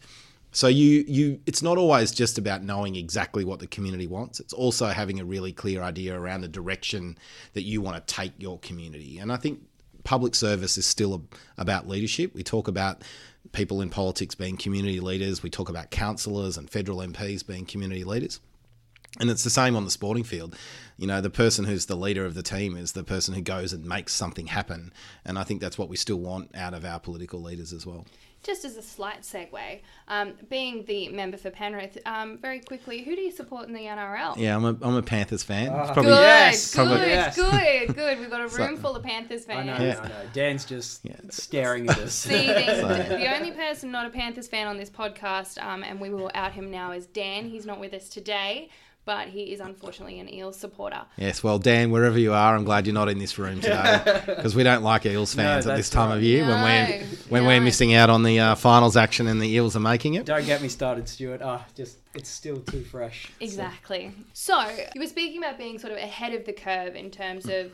So 0.51 0.67
you 0.67 1.03
you 1.07 1.39
it's 1.45 1.61
not 1.61 1.77
always 1.77 2.11
just 2.11 2.37
about 2.37 2.63
knowing 2.63 2.95
exactly 2.95 3.45
what 3.45 3.59
the 3.59 3.67
community 3.67 4.07
wants. 4.07 4.39
It's 4.39 4.53
also 4.53 4.87
having 4.87 5.19
a 5.19 5.25
really 5.25 5.53
clear 5.53 5.81
idea 5.81 6.19
around 6.19 6.41
the 6.41 6.47
direction 6.47 7.17
that 7.53 7.63
you 7.63 7.81
want 7.81 7.95
to 8.05 8.13
take 8.13 8.33
your 8.37 8.57
community. 8.59 9.19
And 9.19 9.31
I 9.31 9.37
think 9.37 9.61
public 10.03 10.33
service 10.33 10.77
is 10.77 10.85
still 10.85 11.25
about 11.57 11.87
leadership. 11.87 12.33
We 12.33 12.43
talk 12.43 12.67
about 12.67 13.03
people 13.51 13.81
in 13.81 13.89
politics 13.89 14.35
being 14.35 14.57
community 14.57 14.99
leaders. 14.99 15.43
We 15.43 15.49
talk 15.49 15.69
about 15.69 15.91
councillors 15.91 16.57
and 16.57 16.69
federal 16.69 16.99
MPs 16.99 17.45
being 17.45 17.65
community 17.65 18.03
leaders. 18.03 18.39
And 19.19 19.29
it's 19.29 19.43
the 19.43 19.49
same 19.49 19.75
on 19.75 19.85
the 19.85 19.91
sporting 19.91 20.23
field. 20.23 20.55
You 20.97 21.07
know, 21.07 21.19
the 21.19 21.31
person 21.31 21.65
who's 21.65 21.87
the 21.87 21.95
leader 21.95 22.25
of 22.25 22.35
the 22.35 22.43
team 22.43 22.77
is 22.77 22.91
the 22.91 23.03
person 23.03 23.33
who 23.33 23.41
goes 23.41 23.73
and 23.73 23.83
makes 23.85 24.13
something 24.13 24.47
happen. 24.47 24.93
And 25.25 25.39
I 25.39 25.43
think 25.43 25.61
that's 25.61 25.77
what 25.77 25.89
we 25.89 25.97
still 25.97 26.19
want 26.19 26.55
out 26.55 26.73
of 26.73 26.85
our 26.85 26.99
political 26.99 27.41
leaders 27.41 27.73
as 27.73 27.85
well. 27.85 28.05
Just 28.49 28.65
as 28.65 28.77
a 28.77 28.81
slight 28.81 29.21
segue, 29.21 29.81
um, 30.07 30.33
being 30.49 30.83
the 30.85 31.09
member 31.09 31.37
for 31.37 31.51
Penrith, 31.51 31.99
um, 32.07 32.39
very 32.39 32.59
quickly, 32.59 33.03
who 33.03 33.15
do 33.15 33.21
you 33.21 33.29
support 33.31 33.67
in 33.67 33.75
the 33.75 33.81
NRL? 33.81 34.37
Yeah, 34.37 34.55
I'm 34.55 34.65
a, 34.65 34.75
I'm 34.81 34.95
a 34.95 35.03
Panthers 35.03 35.43
fan. 35.43 35.69
Ah. 35.71 35.81
It's 35.83 35.91
probably 35.91 36.11
Good, 36.13 36.19
Yes, 36.19 36.73
good, 36.75 37.07
yes. 37.07 37.35
good, 37.35 37.95
good. 37.95 38.19
We've 38.19 38.29
got 38.31 38.41
a 38.41 38.49
So- 38.49 38.65
room 38.65 38.77
full 38.77 38.95
of 38.95 39.03
Panthers 39.03 39.45
fans. 39.45 39.69
I 39.69 39.77
fans. 39.77 39.79
know, 39.79 39.85
Yeah. 39.85 39.99
I 40.01 40.07
know. 40.23 40.29
Dan's 40.33 40.65
just 40.65 41.05
Yeah. 41.05 41.17
staring 41.29 41.87
at 41.91 41.99
us. 41.99 42.13
Seething. 42.15 42.65
So- 42.65 42.87
the 42.87 43.35
only 43.35 43.51
person 43.51 43.91
not 43.91 44.07
a 44.07 44.09
Panthers 44.09 44.47
fan 44.47 44.65
on 44.65 44.77
this 44.77 44.89
podcast, 44.89 45.63
um, 45.63 45.83
and 45.83 46.01
we 46.01 46.09
will 46.09 46.31
out 46.33 46.53
him 46.53 46.71
now, 46.71 46.91
is 46.91 47.05
Dan. 47.05 47.47
He's 47.49 47.67
not 47.67 47.79
with 47.79 47.93
us 47.93 48.09
today, 48.09 48.69
but 49.09 49.27
he 49.29 49.51
is 49.51 49.59
unfortunately 49.59 50.19
an 50.19 50.31
Eels 50.31 50.55
supporter. 50.55 51.01
Yes, 51.17 51.43
well, 51.43 51.57
Dan, 51.57 51.89
wherever 51.89 52.19
you 52.19 52.31
are, 52.31 52.55
I'm 52.55 52.63
glad 52.63 52.85
you're 52.85 52.93
not 52.93 53.09
in 53.09 53.17
this 53.17 53.39
room 53.39 53.59
today 53.59 54.21
because 54.27 54.55
we 54.55 54.61
don't 54.61 54.83
like 54.83 55.03
Eels 55.03 55.35
No, 55.35 55.41
fans 55.41 55.65
at 55.65 55.75
this 55.75 55.89
time 55.89 56.09
right. 56.09 56.17
of 56.17 56.21
year 56.21 56.45
when 56.45 56.61
we're 56.61 57.05
when 57.29 57.41
no. 57.41 57.49
we're 57.49 57.59
missing 57.59 57.95
out 57.95 58.11
on 58.11 58.21
the 58.21 58.39
uh, 58.39 58.53
finals 58.53 58.95
action 58.95 59.25
and 59.25 59.41
the 59.41 59.47
Eels 59.47 59.75
are 59.75 59.79
making 59.79 60.13
it. 60.13 60.27
Don't 60.27 60.45
get 60.45 60.61
me 60.61 60.67
started, 60.67 61.09
Stuart. 61.09 61.41
Ah, 61.43 61.65
just 61.75 61.97
it's 62.13 62.29
still 62.29 62.59
too 62.59 62.83
fresh. 62.83 63.25
So- 63.25 63.31
Exactly. 63.39 64.11
So, 64.33 64.59
you 64.93 65.01
were 65.01 65.07
speaking 65.07 65.39
about 65.39 65.57
being 65.57 65.79
sort 65.79 65.91
of 65.91 65.97
ahead 65.97 66.35
of 66.35 66.45
the 66.45 66.53
curve 66.53 66.95
in 66.95 67.09
terms 67.09 67.49
of 67.49 67.71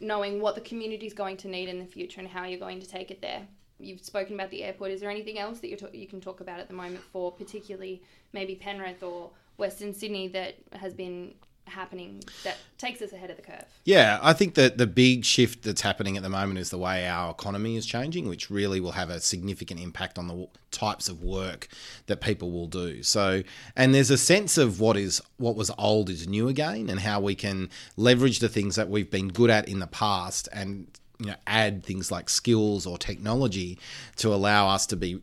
knowing 0.00 0.40
what 0.40 0.54
the 0.54 0.62
community 0.62 1.06
is 1.06 1.12
going 1.12 1.36
to 1.36 1.48
need 1.48 1.68
in 1.68 1.80
the 1.80 1.84
future 1.84 2.18
and 2.18 2.30
how 2.30 2.46
you're 2.46 2.58
going 2.58 2.80
to 2.80 2.88
take 2.88 3.10
it 3.10 3.20
there. 3.20 3.42
You've 3.78 4.00
spoken 4.00 4.34
about 4.36 4.48
the 4.48 4.64
airport. 4.64 4.92
Is 4.92 5.02
there 5.02 5.10
anything 5.10 5.38
else 5.38 5.58
that 5.60 5.68
you 5.68 5.76
you 5.92 6.06
can 6.06 6.22
talk 6.22 6.40
about 6.40 6.60
at 6.60 6.68
the 6.68 6.74
moment 6.74 7.02
for 7.12 7.30
particularly 7.30 8.00
maybe 8.32 8.54
Penrith 8.54 9.02
or 9.02 9.32
Western 9.58 9.92
Sydney 9.92 10.28
that 10.28 10.54
has 10.72 10.94
been 10.94 11.34
happening 11.68 12.22
that 12.44 12.56
takes 12.78 13.02
us 13.02 13.12
ahead 13.12 13.30
of 13.30 13.36
the 13.36 13.42
curve? 13.42 13.64
Yeah, 13.84 14.18
I 14.22 14.32
think 14.32 14.54
that 14.54 14.78
the 14.78 14.86
big 14.86 15.24
shift 15.24 15.62
that's 15.62 15.80
happening 15.80 16.16
at 16.16 16.22
the 16.22 16.28
moment 16.28 16.58
is 16.58 16.70
the 16.70 16.78
way 16.78 17.06
our 17.06 17.30
economy 17.30 17.76
is 17.76 17.86
changing, 17.86 18.28
which 18.28 18.50
really 18.50 18.80
will 18.80 18.92
have 18.92 19.10
a 19.10 19.20
significant 19.20 19.80
impact 19.80 20.18
on 20.18 20.28
the 20.28 20.48
types 20.70 21.08
of 21.08 21.22
work 21.22 21.68
that 22.06 22.20
people 22.20 22.50
will 22.50 22.66
do. 22.66 23.02
So, 23.02 23.42
and 23.76 23.94
there's 23.94 24.10
a 24.10 24.18
sense 24.18 24.58
of 24.58 24.80
what 24.80 24.96
is 24.96 25.20
what 25.36 25.56
was 25.56 25.70
old 25.78 26.10
is 26.10 26.26
new 26.26 26.48
again, 26.48 26.88
and 26.88 27.00
how 27.00 27.20
we 27.20 27.34
can 27.34 27.68
leverage 27.96 28.40
the 28.40 28.48
things 28.48 28.76
that 28.76 28.88
we've 28.88 29.10
been 29.10 29.28
good 29.28 29.50
at 29.50 29.68
in 29.68 29.78
the 29.78 29.86
past 29.86 30.48
and 30.52 30.86
you 31.18 31.26
know 31.26 31.36
add 31.46 31.84
things 31.84 32.10
like 32.10 32.30
skills 32.30 32.86
or 32.86 32.96
technology 32.96 33.78
to 34.16 34.32
allow 34.32 34.68
us 34.68 34.86
to 34.86 34.96
be 34.96 35.20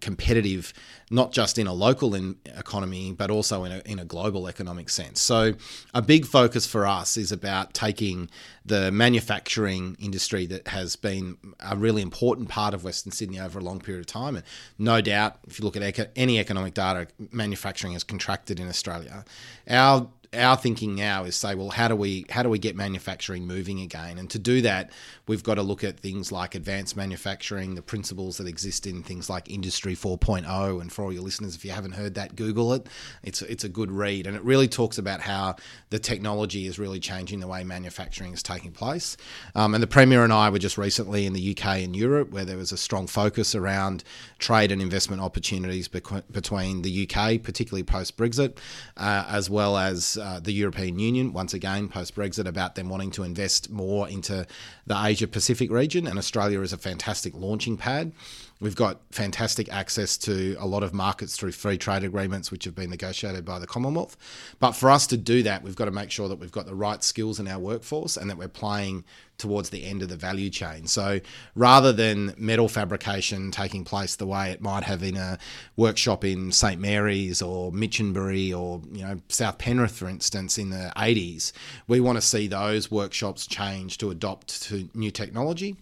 competitive, 0.00 0.72
not 1.10 1.32
just 1.32 1.58
in 1.58 1.66
a 1.66 1.72
local 1.72 2.14
in 2.14 2.36
economy, 2.44 3.12
but 3.12 3.30
also 3.30 3.64
in 3.64 3.72
a, 3.72 3.82
in 3.84 3.98
a 3.98 4.04
global 4.04 4.48
economic 4.48 4.90
sense. 4.90 5.20
So, 5.20 5.54
a 5.94 6.02
big 6.02 6.26
focus 6.26 6.66
for 6.66 6.86
us 6.86 7.16
is 7.16 7.32
about 7.32 7.74
taking 7.74 8.30
the 8.64 8.90
manufacturing 8.92 9.96
industry 9.98 10.46
that 10.46 10.68
has 10.68 10.96
been 10.96 11.36
a 11.60 11.76
really 11.76 12.02
important 12.02 12.48
part 12.48 12.74
of 12.74 12.84
Western 12.84 13.12
Sydney 13.12 13.40
over 13.40 13.58
a 13.58 13.62
long 13.62 13.80
period 13.80 14.00
of 14.00 14.06
time. 14.06 14.36
And 14.36 14.44
no 14.78 15.00
doubt, 15.00 15.38
if 15.46 15.58
you 15.58 15.64
look 15.64 15.76
at 15.76 16.12
any 16.16 16.38
economic 16.38 16.74
data, 16.74 17.08
manufacturing 17.30 17.94
has 17.94 18.04
contracted 18.04 18.60
in 18.60 18.68
Australia. 18.68 19.24
Our 19.68 20.08
our 20.32 20.56
thinking 20.56 20.94
now 20.94 21.24
is 21.24 21.34
say, 21.34 21.56
well, 21.56 21.70
how 21.70 21.88
do 21.88 21.96
we 21.96 22.24
how 22.30 22.44
do 22.44 22.48
we 22.48 22.58
get 22.58 22.76
manufacturing 22.76 23.48
moving 23.48 23.80
again? 23.80 24.16
And 24.16 24.30
to 24.30 24.38
do 24.38 24.62
that, 24.62 24.90
we've 25.26 25.42
got 25.42 25.56
to 25.56 25.62
look 25.62 25.82
at 25.82 25.98
things 25.98 26.30
like 26.30 26.54
advanced 26.54 26.96
manufacturing, 26.96 27.74
the 27.74 27.82
principles 27.82 28.36
that 28.36 28.46
exist 28.46 28.86
in 28.86 29.02
things 29.02 29.28
like 29.28 29.50
Industry 29.50 29.96
4.0. 29.96 30.80
And 30.80 30.92
for 30.92 31.04
all 31.04 31.12
your 31.12 31.22
listeners, 31.22 31.56
if 31.56 31.64
you 31.64 31.72
haven't 31.72 31.92
heard 31.92 32.14
that, 32.14 32.36
Google 32.36 32.72
it. 32.74 32.86
It's 33.24 33.42
it's 33.42 33.64
a 33.64 33.68
good 33.68 33.90
read, 33.90 34.28
and 34.28 34.36
it 34.36 34.44
really 34.44 34.68
talks 34.68 34.98
about 34.98 35.20
how 35.20 35.56
the 35.90 35.98
technology 35.98 36.66
is 36.66 36.78
really 36.78 37.00
changing 37.00 37.40
the 37.40 37.48
way 37.48 37.64
manufacturing 37.64 38.32
is 38.32 38.42
taking 38.42 38.70
place. 38.70 39.16
Um, 39.56 39.74
and 39.74 39.82
the 39.82 39.88
Premier 39.88 40.22
and 40.22 40.32
I 40.32 40.48
were 40.50 40.60
just 40.60 40.78
recently 40.78 41.26
in 41.26 41.32
the 41.32 41.56
UK 41.56 41.78
and 41.78 41.96
Europe, 41.96 42.30
where 42.30 42.44
there 42.44 42.56
was 42.56 42.70
a 42.70 42.76
strong 42.76 43.08
focus 43.08 43.56
around 43.56 44.04
trade 44.38 44.70
and 44.70 44.80
investment 44.80 45.20
opportunities 45.20 45.88
bequ- 45.88 46.22
between 46.30 46.82
the 46.82 47.08
UK, 47.08 47.42
particularly 47.42 47.82
post 47.82 48.16
Brexit, 48.16 48.58
uh, 48.96 49.24
as 49.28 49.50
well 49.50 49.76
as 49.76 50.19
uh, 50.20 50.40
the 50.40 50.52
European 50.52 50.98
Union, 50.98 51.32
once 51.32 51.54
again 51.54 51.88
post 51.88 52.14
Brexit, 52.14 52.46
about 52.46 52.74
them 52.74 52.88
wanting 52.88 53.10
to 53.12 53.22
invest 53.22 53.70
more 53.70 54.08
into 54.08 54.46
the 54.86 55.04
Asia 55.04 55.26
Pacific 55.26 55.70
region. 55.70 56.06
And 56.06 56.18
Australia 56.18 56.60
is 56.60 56.72
a 56.72 56.78
fantastic 56.78 57.34
launching 57.34 57.76
pad. 57.76 58.12
We've 58.60 58.76
got 58.76 59.00
fantastic 59.10 59.72
access 59.72 60.18
to 60.18 60.54
a 60.58 60.66
lot 60.66 60.82
of 60.82 60.92
markets 60.92 61.34
through 61.34 61.52
free 61.52 61.78
trade 61.78 62.04
agreements, 62.04 62.50
which 62.50 62.64
have 62.64 62.74
been 62.74 62.90
negotiated 62.90 63.42
by 63.42 63.58
the 63.58 63.66
Commonwealth. 63.66 64.18
But 64.58 64.72
for 64.72 64.90
us 64.90 65.06
to 65.08 65.16
do 65.16 65.42
that, 65.44 65.62
we've 65.62 65.76
got 65.76 65.86
to 65.86 65.90
make 65.90 66.10
sure 66.10 66.28
that 66.28 66.38
we've 66.38 66.52
got 66.52 66.66
the 66.66 66.74
right 66.74 67.02
skills 67.02 67.40
in 67.40 67.48
our 67.48 67.58
workforce 67.58 68.18
and 68.18 68.28
that 68.28 68.36
we're 68.36 68.48
playing 68.48 69.04
towards 69.38 69.70
the 69.70 69.86
end 69.86 70.02
of 70.02 70.10
the 70.10 70.16
value 70.16 70.50
chain. 70.50 70.86
So 70.86 71.20
rather 71.54 71.90
than 71.90 72.34
metal 72.36 72.68
fabrication 72.68 73.50
taking 73.50 73.82
place 73.82 74.16
the 74.16 74.26
way 74.26 74.50
it 74.50 74.60
might 74.60 74.82
have 74.82 75.02
in 75.02 75.16
a 75.16 75.38
workshop 75.76 76.22
in 76.22 76.52
St 76.52 76.78
Mary's 76.78 77.40
or 77.40 77.72
Minchinbury 77.72 78.54
or 78.54 78.82
you 78.92 79.02
know 79.02 79.22
South 79.28 79.56
Penrith, 79.56 79.96
for 79.96 80.06
instance, 80.06 80.58
in 80.58 80.68
the 80.68 80.92
80s, 80.98 81.52
we 81.88 82.00
want 82.00 82.16
to 82.18 82.22
see 82.22 82.46
those 82.46 82.90
workshops 82.90 83.46
change 83.46 83.96
to 83.98 84.10
adopt 84.10 84.62
to 84.64 84.90
new 84.92 85.10
technology 85.10 85.76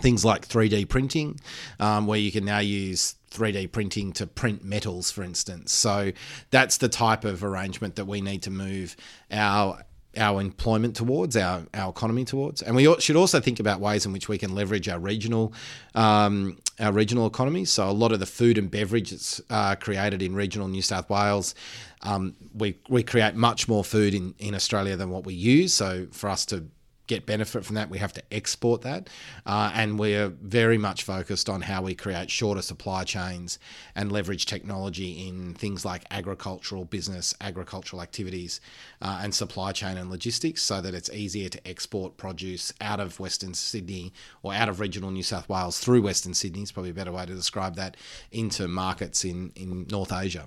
things 0.00 0.24
like 0.24 0.46
3D 0.46 0.88
printing, 0.88 1.40
um, 1.80 2.06
where 2.06 2.18
you 2.18 2.32
can 2.32 2.44
now 2.44 2.58
use 2.58 3.16
3D 3.30 3.70
printing 3.72 4.12
to 4.14 4.26
print 4.26 4.64
metals, 4.64 5.10
for 5.10 5.22
instance. 5.22 5.72
So 5.72 6.12
that's 6.50 6.78
the 6.78 6.88
type 6.88 7.24
of 7.24 7.44
arrangement 7.44 7.96
that 7.96 8.06
we 8.06 8.20
need 8.20 8.42
to 8.42 8.50
move 8.50 8.96
our 9.30 9.82
our 10.18 10.40
employment 10.40 10.96
towards, 10.96 11.36
our, 11.36 11.62
our 11.74 11.90
economy 11.90 12.24
towards, 12.24 12.62
and 12.62 12.74
we 12.74 12.94
should 13.00 13.16
also 13.16 13.38
think 13.38 13.60
about 13.60 13.80
ways 13.80 14.06
in 14.06 14.12
which 14.14 14.28
we 14.28 14.38
can 14.38 14.54
leverage 14.54 14.88
our 14.88 14.98
regional 14.98 15.52
um, 15.94 16.58
our 16.80 16.92
regional 16.92 17.26
economies. 17.26 17.70
So 17.70 17.88
a 17.88 17.92
lot 17.92 18.12
of 18.12 18.20
the 18.20 18.26
food 18.26 18.58
and 18.58 18.70
beverage 18.70 19.10
that's 19.10 19.40
uh, 19.50 19.76
created 19.76 20.22
in 20.22 20.34
regional 20.34 20.68
New 20.68 20.82
South 20.82 21.10
Wales, 21.10 21.54
um, 22.02 22.34
we 22.54 22.78
we 22.88 23.02
create 23.02 23.34
much 23.34 23.68
more 23.68 23.84
food 23.84 24.14
in 24.14 24.34
in 24.38 24.54
Australia 24.54 24.96
than 24.96 25.10
what 25.10 25.26
we 25.26 25.34
use. 25.34 25.74
So 25.74 26.06
for 26.12 26.30
us 26.30 26.46
to 26.46 26.66
get 27.06 27.26
benefit 27.26 27.64
from 27.64 27.74
that, 27.76 27.90
we 27.90 27.98
have 27.98 28.12
to 28.12 28.22
export 28.30 28.82
that. 28.82 29.08
Uh, 29.44 29.70
and 29.74 29.98
we're 29.98 30.28
very 30.28 30.78
much 30.78 31.02
focused 31.02 31.48
on 31.48 31.62
how 31.62 31.82
we 31.82 31.94
create 31.94 32.30
shorter 32.30 32.62
supply 32.62 33.04
chains 33.04 33.58
and 33.94 34.10
leverage 34.10 34.46
technology 34.46 35.26
in 35.28 35.54
things 35.54 35.84
like 35.84 36.04
agricultural 36.10 36.84
business, 36.84 37.34
agricultural 37.40 38.02
activities, 38.02 38.60
uh, 39.02 39.20
and 39.22 39.34
supply 39.34 39.72
chain 39.72 39.96
and 39.96 40.10
logistics 40.10 40.62
so 40.62 40.80
that 40.80 40.94
it's 40.94 41.10
easier 41.10 41.48
to 41.48 41.68
export 41.68 42.16
produce 42.16 42.72
out 42.80 43.00
of 43.00 43.20
Western 43.20 43.54
Sydney 43.54 44.12
or 44.42 44.52
out 44.52 44.68
of 44.68 44.80
regional 44.80 45.10
New 45.10 45.22
South 45.22 45.48
Wales 45.48 45.78
through 45.78 46.02
Western 46.02 46.34
Sydney, 46.34 46.62
is 46.62 46.72
probably 46.72 46.90
a 46.90 46.94
better 46.94 47.12
way 47.12 47.26
to 47.26 47.34
describe 47.34 47.76
that, 47.76 47.96
into 48.32 48.68
markets 48.68 49.24
in, 49.24 49.52
in 49.54 49.86
North 49.90 50.12
Asia. 50.12 50.46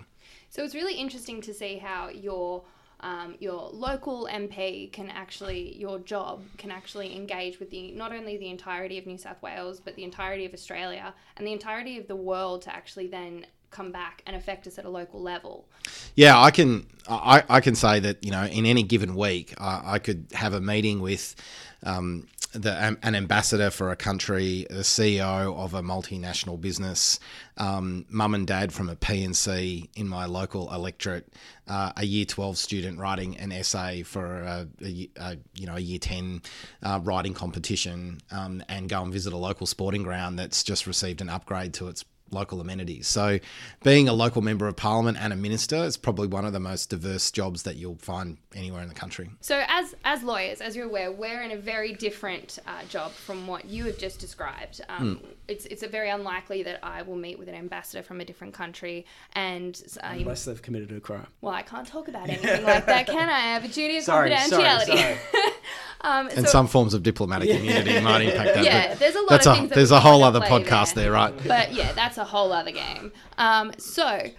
So 0.49 0.63
it's 0.63 0.73
really 0.73 0.95
interesting 0.95 1.41
to 1.41 1.53
see 1.53 1.77
how 1.77 2.09
your 2.09 2.63
um, 3.01 3.35
your 3.39 3.69
local 3.71 4.27
MP 4.31 4.91
can 4.91 5.09
actually 5.09 5.77
your 5.77 5.99
job 5.99 6.43
can 6.57 6.71
actually 6.71 7.15
engage 7.15 7.59
with 7.59 7.69
the 7.69 7.91
not 7.91 8.11
only 8.11 8.37
the 8.37 8.49
entirety 8.49 8.97
of 8.97 9.05
New 9.05 9.17
South 9.17 9.41
Wales 9.41 9.79
but 9.79 9.95
the 9.95 10.03
entirety 10.03 10.45
of 10.45 10.53
Australia 10.53 11.13
and 11.37 11.47
the 11.47 11.53
entirety 11.53 11.97
of 11.97 12.07
the 12.07 12.15
world 12.15 12.61
to 12.63 12.75
actually 12.75 13.07
then 13.07 13.45
come 13.71 13.91
back 13.91 14.23
and 14.25 14.35
affect 14.35 14.67
us 14.67 14.79
at 14.79 14.85
a 14.85 14.89
local 14.89 15.21
level. 15.21 15.67
Yeah, 16.15 16.39
I 16.39 16.51
can. 16.51 16.87
I, 17.07 17.43
I 17.49 17.61
can 17.61 17.75
say 17.75 17.99
that 17.99 18.23
you 18.23 18.31
know 18.31 18.43
in 18.45 18.65
any 18.65 18.83
given 18.83 19.15
week, 19.15 19.53
I, 19.57 19.93
I 19.93 19.99
could 19.99 20.27
have 20.33 20.53
a 20.53 20.61
meeting 20.61 21.01
with 21.01 21.35
um, 21.83 22.27
the 22.53 22.97
an 23.03 23.15
ambassador 23.15 23.69
for 23.69 23.91
a 23.91 23.95
country, 23.95 24.65
the 24.69 24.77
CEO 24.77 25.55
of 25.55 25.73
a 25.73 25.81
multinational 25.81 26.59
business, 26.59 27.19
um, 27.57 28.05
mum 28.09 28.33
and 28.33 28.47
dad 28.47 28.73
from 28.73 28.89
a 28.89 28.95
P&C 28.95 29.89
in 29.95 30.07
my 30.07 30.25
local 30.25 30.73
electorate, 30.73 31.31
uh, 31.67 31.91
a 31.95 32.05
year 32.05 32.25
twelve 32.25 32.57
student 32.57 32.97
writing 32.97 33.37
an 33.37 33.51
essay 33.51 34.03
for 34.03 34.41
a, 34.41 34.67
a, 34.83 35.09
a 35.17 35.37
you 35.53 35.67
know 35.67 35.75
a 35.75 35.79
year 35.79 35.99
ten 35.99 36.41
uh, 36.81 36.99
writing 37.03 37.33
competition, 37.33 38.19
um, 38.31 38.63
and 38.67 38.89
go 38.89 39.01
and 39.03 39.13
visit 39.13 39.33
a 39.33 39.37
local 39.37 39.67
sporting 39.67 40.03
ground 40.03 40.39
that's 40.39 40.63
just 40.63 40.87
received 40.87 41.21
an 41.21 41.29
upgrade 41.29 41.73
to 41.75 41.87
its 41.87 42.03
local 42.31 42.61
amenities. 42.61 43.07
So, 43.07 43.39
being 43.83 44.07
a 44.07 44.13
local 44.13 44.41
member 44.41 44.67
of 44.67 44.75
parliament 44.75 45.17
and 45.19 45.33
a 45.33 45.35
minister 45.35 45.77
is 45.77 45.97
probably 45.97 46.27
one 46.27 46.45
of 46.45 46.53
the 46.53 46.59
most 46.59 46.89
diverse 46.89 47.31
jobs 47.31 47.63
that 47.63 47.75
you'll 47.75 47.97
find 47.97 48.37
anywhere 48.55 48.81
in 48.81 48.89
the 48.89 48.95
country. 48.95 49.29
So 49.41 49.63
as 49.67 49.95
as 50.03 50.23
lawyers, 50.23 50.61
as 50.61 50.75
you're 50.75 50.85
aware, 50.87 51.11
we're 51.11 51.41
in 51.41 51.51
a 51.51 51.57
very 51.57 51.93
different 51.93 52.59
uh, 52.67 52.83
job 52.89 53.11
from 53.11 53.47
what 53.47 53.65
you 53.65 53.85
have 53.85 53.97
just 53.97 54.19
described. 54.19 54.81
Um, 54.89 55.21
It's 55.47 55.65
it's 55.65 55.83
a 55.83 55.87
very 55.87 56.09
unlikely 56.09 56.63
that 56.63 56.79
I 56.83 57.01
will 57.01 57.15
meet 57.15 57.39
with 57.39 57.47
an 57.49 57.55
ambassador 57.55 58.03
from 58.03 58.21
a 58.21 58.25
different 58.25 58.53
country 58.53 59.05
and. 59.33 59.81
Uh, 60.03 60.13
you- 60.13 60.21
Unless 60.21 60.45
they've 60.45 60.61
committed 60.61 60.91
a 60.91 60.99
crime. 60.99 61.27
well, 61.41 61.53
I 61.53 61.61
can't 61.63 61.87
talk 61.87 62.07
about 62.07 62.29
anything 62.29 62.63
like 62.63 62.85
that, 62.85 63.05
can 63.07 63.29
I? 63.29 63.33
I 63.39 63.53
have 63.53 63.63
a 63.65 63.67
duty 63.67 63.97
of 63.97 64.03
Sorry, 64.03 64.35
sorry, 64.37 64.63
confidentiality. 64.63 65.17
um, 66.01 66.27
And 66.27 66.45
so- 66.45 66.51
some 66.51 66.67
forms 66.67 66.93
of 66.93 67.03
diplomatic 67.03 67.49
immunity 67.49 67.99
might 67.99 68.21
impact 68.21 68.55
that. 68.55 68.63
Yeah, 68.63 68.89
but 68.89 68.99
there's 68.99 69.15
a 69.15 69.19
lot 69.19 69.29
that's 69.29 69.47
of 69.47 69.53
a, 69.53 69.55
things 69.57 69.69
that 69.69 69.75
There's 69.75 69.91
a 69.91 69.99
whole 69.99 70.23
other 70.23 70.39
podcast 70.41 70.93
there. 70.93 71.05
there, 71.05 71.11
right? 71.11 71.33
But 71.47 71.73
yeah, 71.73 71.91
that's 71.93 72.17
a 72.17 72.23
whole 72.23 72.51
other 72.53 72.71
game. 72.71 73.11
Um, 73.37 73.71
so 73.77 74.29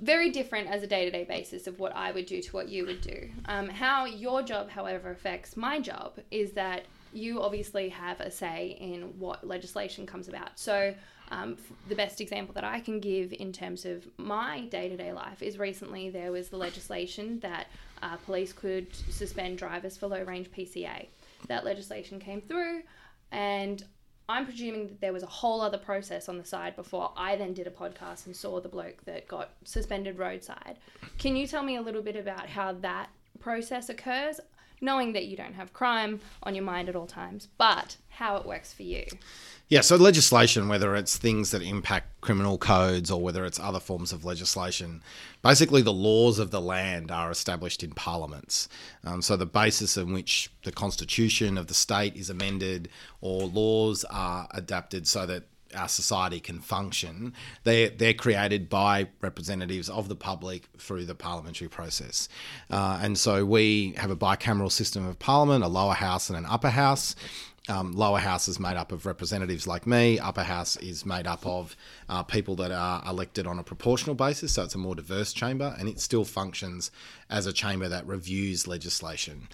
very 0.00 0.30
different 0.30 0.68
as 0.68 0.82
a 0.82 0.86
day 0.86 1.04
to 1.04 1.10
day 1.10 1.24
basis 1.24 1.66
of 1.66 1.78
what 1.78 1.94
I 1.94 2.10
would 2.12 2.26
do 2.26 2.42
to 2.42 2.50
what 2.52 2.68
you 2.68 2.84
would 2.86 3.00
do. 3.00 3.30
Um, 3.46 3.68
how 3.68 4.04
your 4.04 4.42
job, 4.42 4.70
however, 4.70 5.10
affects 5.10 5.56
my 5.56 5.80
job 5.80 6.18
is 6.30 6.52
that 6.52 6.82
you 7.12 7.40
obviously 7.40 7.88
have 7.90 8.20
a 8.20 8.30
say 8.30 8.76
in 8.80 9.02
what 9.20 9.46
legislation 9.46 10.04
comes 10.04 10.26
about. 10.28 10.58
So, 10.58 10.94
um, 11.30 11.56
the 11.88 11.94
best 11.94 12.20
example 12.20 12.54
that 12.54 12.64
I 12.64 12.80
can 12.80 13.00
give 13.00 13.32
in 13.32 13.52
terms 13.52 13.84
of 13.84 14.06
my 14.18 14.62
day 14.66 14.88
to 14.88 14.96
day 14.96 15.12
life 15.12 15.42
is 15.42 15.58
recently 15.58 16.10
there 16.10 16.32
was 16.32 16.48
the 16.48 16.56
legislation 16.56 17.40
that 17.40 17.66
uh, 18.02 18.16
police 18.16 18.52
could 18.52 18.94
suspend 18.94 19.58
drivers 19.58 19.96
for 19.96 20.06
low 20.06 20.22
range 20.22 20.50
PCA. 20.50 21.06
That 21.48 21.64
legislation 21.64 22.20
came 22.20 22.40
through, 22.40 22.82
and 23.32 23.82
I'm 24.28 24.46
presuming 24.46 24.86
that 24.88 25.00
there 25.00 25.12
was 25.12 25.22
a 25.22 25.26
whole 25.26 25.60
other 25.60 25.78
process 25.78 26.28
on 26.28 26.38
the 26.38 26.44
side 26.44 26.76
before 26.76 27.12
I 27.16 27.36
then 27.36 27.52
did 27.52 27.66
a 27.66 27.70
podcast 27.70 28.26
and 28.26 28.34
saw 28.34 28.60
the 28.60 28.68
bloke 28.68 29.04
that 29.04 29.28
got 29.28 29.50
suspended 29.64 30.18
roadside. 30.18 30.78
Can 31.18 31.36
you 31.36 31.46
tell 31.46 31.62
me 31.62 31.76
a 31.76 31.82
little 31.82 32.02
bit 32.02 32.16
about 32.16 32.48
how 32.48 32.72
that 32.72 33.10
process 33.38 33.90
occurs? 33.90 34.40
Knowing 34.80 35.12
that 35.12 35.26
you 35.26 35.36
don't 35.36 35.54
have 35.54 35.72
crime 35.72 36.20
on 36.42 36.54
your 36.54 36.64
mind 36.64 36.88
at 36.88 36.96
all 36.96 37.06
times, 37.06 37.48
but 37.58 37.96
how 38.08 38.36
it 38.36 38.46
works 38.46 38.72
for 38.72 38.82
you. 38.82 39.04
Yeah, 39.68 39.80
so 39.80 39.96
legislation, 39.96 40.68
whether 40.68 40.94
it's 40.94 41.16
things 41.16 41.50
that 41.52 41.62
impact 41.62 42.20
criminal 42.20 42.58
codes 42.58 43.10
or 43.10 43.20
whether 43.20 43.46
it's 43.46 43.58
other 43.58 43.80
forms 43.80 44.12
of 44.12 44.24
legislation, 44.24 45.02
basically 45.42 45.80
the 45.80 45.92
laws 45.92 46.38
of 46.38 46.50
the 46.50 46.60
land 46.60 47.10
are 47.10 47.30
established 47.30 47.82
in 47.82 47.92
parliaments. 47.92 48.68
Um, 49.04 49.22
so 49.22 49.36
the 49.36 49.46
basis 49.46 49.96
on 49.96 50.12
which 50.12 50.50
the 50.64 50.72
constitution 50.72 51.56
of 51.56 51.68
the 51.68 51.74
state 51.74 52.14
is 52.14 52.28
amended 52.28 52.90
or 53.22 53.46
laws 53.46 54.04
are 54.10 54.48
adapted 54.52 55.08
so 55.08 55.24
that 55.26 55.44
our 55.74 55.88
society 55.88 56.40
can 56.40 56.60
function, 56.60 57.32
they're, 57.64 57.90
they're 57.90 58.14
created 58.14 58.68
by 58.68 59.08
representatives 59.20 59.88
of 59.88 60.08
the 60.08 60.16
public 60.16 60.68
through 60.78 61.04
the 61.04 61.14
parliamentary 61.14 61.68
process. 61.68 62.28
Uh, 62.70 62.98
and 63.02 63.18
so 63.18 63.44
we 63.44 63.94
have 63.96 64.10
a 64.10 64.16
bicameral 64.16 64.70
system 64.70 65.06
of 65.06 65.18
parliament, 65.18 65.64
a 65.64 65.68
lower 65.68 65.94
house 65.94 66.28
and 66.30 66.38
an 66.38 66.46
upper 66.46 66.70
house. 66.70 67.14
Um, 67.66 67.92
lower 67.92 68.18
house 68.18 68.46
is 68.46 68.60
made 68.60 68.76
up 68.76 68.92
of 68.92 69.06
representatives 69.06 69.66
like 69.66 69.86
me. 69.86 70.18
Upper 70.18 70.42
house 70.42 70.76
is 70.76 71.06
made 71.06 71.26
up 71.26 71.46
of 71.46 71.74
uh, 72.10 72.22
people 72.22 72.56
that 72.56 72.70
are 72.70 73.02
elected 73.08 73.46
on 73.46 73.58
a 73.58 73.62
proportional 73.62 74.14
basis, 74.14 74.52
so 74.52 74.64
it's 74.64 74.74
a 74.74 74.78
more 74.78 74.94
diverse 74.94 75.32
chamber, 75.32 75.74
and 75.78 75.88
it 75.88 75.98
still 75.98 76.26
functions 76.26 76.90
as 77.30 77.46
a 77.46 77.54
chamber 77.54 77.88
that 77.88 78.06
reviews 78.06 78.66
legislation. 78.68 79.48